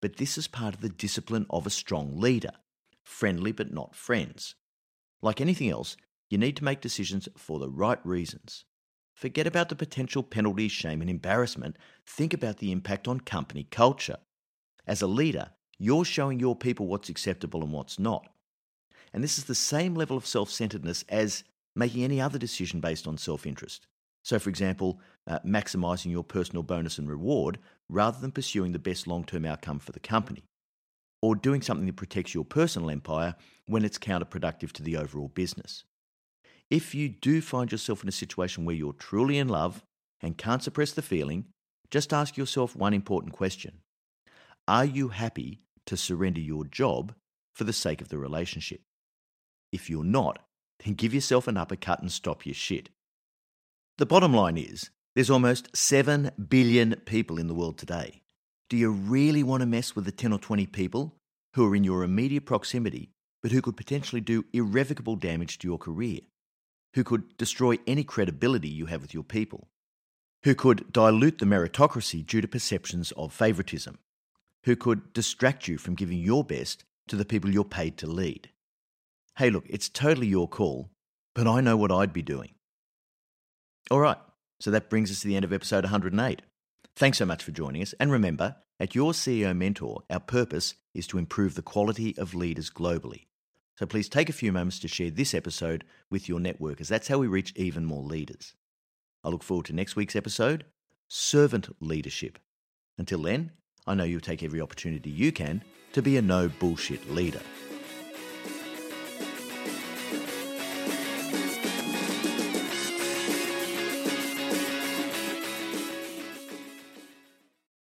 But 0.00 0.16
this 0.16 0.38
is 0.38 0.46
part 0.46 0.74
of 0.74 0.80
the 0.80 0.88
discipline 0.88 1.46
of 1.50 1.66
a 1.66 1.70
strong 1.70 2.18
leader 2.18 2.52
friendly 3.04 3.50
but 3.50 3.72
not 3.72 3.94
friends. 3.94 4.54
Like 5.20 5.40
anything 5.40 5.68
else, 5.68 5.96
you 6.30 6.38
need 6.38 6.56
to 6.56 6.64
make 6.64 6.80
decisions 6.80 7.28
for 7.36 7.58
the 7.58 7.68
right 7.68 7.98
reasons. 8.06 8.64
Forget 9.20 9.46
about 9.46 9.68
the 9.68 9.76
potential 9.76 10.22
penalties, 10.22 10.72
shame, 10.72 11.02
and 11.02 11.10
embarrassment. 11.10 11.76
Think 12.06 12.32
about 12.32 12.56
the 12.56 12.72
impact 12.72 13.06
on 13.06 13.20
company 13.20 13.64
culture. 13.70 14.16
As 14.86 15.02
a 15.02 15.06
leader, 15.06 15.50
you're 15.78 16.06
showing 16.06 16.40
your 16.40 16.56
people 16.56 16.86
what's 16.86 17.10
acceptable 17.10 17.62
and 17.62 17.70
what's 17.70 17.98
not. 17.98 18.32
And 19.12 19.22
this 19.22 19.36
is 19.36 19.44
the 19.44 19.54
same 19.54 19.94
level 19.94 20.16
of 20.16 20.26
self 20.26 20.48
centeredness 20.50 21.04
as 21.10 21.44
making 21.76 22.02
any 22.02 22.18
other 22.18 22.38
decision 22.38 22.80
based 22.80 23.06
on 23.06 23.18
self 23.18 23.44
interest. 23.46 23.86
So, 24.24 24.38
for 24.38 24.48
example, 24.48 25.02
uh, 25.26 25.40
maximizing 25.40 26.10
your 26.10 26.24
personal 26.24 26.62
bonus 26.62 26.96
and 26.96 27.06
reward 27.06 27.58
rather 27.90 28.18
than 28.18 28.32
pursuing 28.32 28.72
the 28.72 28.78
best 28.78 29.06
long 29.06 29.24
term 29.24 29.44
outcome 29.44 29.80
for 29.80 29.92
the 29.92 30.00
company. 30.00 30.44
Or 31.20 31.36
doing 31.36 31.60
something 31.60 31.84
that 31.84 31.96
protects 31.96 32.32
your 32.32 32.46
personal 32.46 32.88
empire 32.88 33.34
when 33.66 33.84
it's 33.84 33.98
counterproductive 33.98 34.72
to 34.72 34.82
the 34.82 34.96
overall 34.96 35.28
business. 35.28 35.84
If 36.70 36.94
you 36.94 37.08
do 37.08 37.40
find 37.40 37.72
yourself 37.72 38.02
in 38.02 38.08
a 38.08 38.12
situation 38.12 38.64
where 38.64 38.76
you're 38.76 38.92
truly 38.92 39.38
in 39.38 39.48
love 39.48 39.82
and 40.20 40.38
can't 40.38 40.62
suppress 40.62 40.92
the 40.92 41.02
feeling, 41.02 41.46
just 41.90 42.12
ask 42.12 42.36
yourself 42.36 42.76
one 42.76 42.94
important 42.94 43.32
question 43.32 43.78
Are 44.68 44.84
you 44.84 45.08
happy 45.08 45.62
to 45.86 45.96
surrender 45.96 46.40
your 46.40 46.64
job 46.64 47.14
for 47.54 47.64
the 47.64 47.72
sake 47.72 48.00
of 48.00 48.08
the 48.08 48.18
relationship? 48.18 48.82
If 49.72 49.90
you're 49.90 50.04
not, 50.04 50.38
then 50.84 50.94
give 50.94 51.12
yourself 51.12 51.48
an 51.48 51.56
uppercut 51.56 52.00
and 52.00 52.12
stop 52.12 52.46
your 52.46 52.54
shit. 52.54 52.88
The 53.98 54.06
bottom 54.06 54.32
line 54.32 54.56
is 54.56 54.90
there's 55.14 55.30
almost 55.30 55.76
7 55.76 56.30
billion 56.48 56.94
people 57.04 57.38
in 57.38 57.48
the 57.48 57.54
world 57.54 57.78
today. 57.78 58.22
Do 58.68 58.76
you 58.76 58.92
really 58.92 59.42
want 59.42 59.62
to 59.62 59.66
mess 59.66 59.96
with 59.96 60.04
the 60.04 60.12
10 60.12 60.32
or 60.32 60.38
20 60.38 60.66
people 60.66 61.16
who 61.54 61.66
are 61.68 61.74
in 61.74 61.82
your 61.82 62.04
immediate 62.04 62.46
proximity 62.46 63.10
but 63.42 63.50
who 63.50 63.62
could 63.62 63.76
potentially 63.76 64.20
do 64.20 64.44
irrevocable 64.52 65.16
damage 65.16 65.58
to 65.58 65.66
your 65.66 65.78
career? 65.78 66.20
Who 66.94 67.04
could 67.04 67.36
destroy 67.36 67.78
any 67.86 68.02
credibility 68.02 68.68
you 68.68 68.86
have 68.86 69.02
with 69.02 69.14
your 69.14 69.22
people? 69.22 69.68
Who 70.44 70.54
could 70.54 70.92
dilute 70.92 71.38
the 71.38 71.46
meritocracy 71.46 72.26
due 72.26 72.40
to 72.40 72.48
perceptions 72.48 73.12
of 73.12 73.32
favouritism? 73.32 73.98
Who 74.64 74.74
could 74.76 75.12
distract 75.12 75.68
you 75.68 75.78
from 75.78 75.94
giving 75.94 76.18
your 76.18 76.44
best 76.44 76.84
to 77.08 77.16
the 77.16 77.24
people 77.24 77.50
you're 77.50 77.64
paid 77.64 77.96
to 77.98 78.06
lead? 78.06 78.50
Hey, 79.36 79.50
look, 79.50 79.66
it's 79.68 79.88
totally 79.88 80.26
your 80.26 80.48
call, 80.48 80.90
but 81.34 81.46
I 81.46 81.60
know 81.60 81.76
what 81.76 81.92
I'd 81.92 82.12
be 82.12 82.22
doing. 82.22 82.54
All 83.90 84.00
right, 84.00 84.18
so 84.60 84.70
that 84.70 84.90
brings 84.90 85.10
us 85.10 85.20
to 85.20 85.28
the 85.28 85.36
end 85.36 85.44
of 85.44 85.52
episode 85.52 85.84
108. 85.84 86.42
Thanks 86.96 87.18
so 87.18 87.26
much 87.26 87.42
for 87.42 87.52
joining 87.52 87.82
us. 87.82 87.94
And 88.00 88.10
remember, 88.10 88.56
at 88.78 88.94
Your 88.94 89.12
CEO 89.12 89.56
Mentor, 89.56 90.02
our 90.10 90.20
purpose 90.20 90.74
is 90.94 91.06
to 91.08 91.18
improve 91.18 91.54
the 91.54 91.62
quality 91.62 92.16
of 92.18 92.34
leaders 92.34 92.70
globally. 92.70 93.26
So 93.80 93.86
please 93.86 94.10
take 94.10 94.28
a 94.28 94.34
few 94.34 94.52
moments 94.52 94.78
to 94.80 94.88
share 94.88 95.10
this 95.10 95.32
episode 95.32 95.84
with 96.10 96.28
your 96.28 96.38
network, 96.38 96.82
as 96.82 96.88
that's 96.90 97.08
how 97.08 97.16
we 97.16 97.26
reach 97.26 97.54
even 97.56 97.86
more 97.86 98.02
leaders. 98.02 98.52
I 99.24 99.30
look 99.30 99.42
forward 99.42 99.64
to 99.66 99.72
next 99.72 99.96
week's 99.96 100.14
episode 100.14 100.66
Servant 101.08 101.74
Leadership. 101.80 102.38
Until 102.98 103.22
then, 103.22 103.52
I 103.86 103.94
know 103.94 104.04
you'll 104.04 104.20
take 104.20 104.42
every 104.42 104.60
opportunity 104.60 105.08
you 105.08 105.32
can 105.32 105.64
to 105.94 106.02
be 106.02 106.18
a 106.18 106.22
no 106.22 106.50
bullshit 106.50 107.10
leader. 107.10 107.40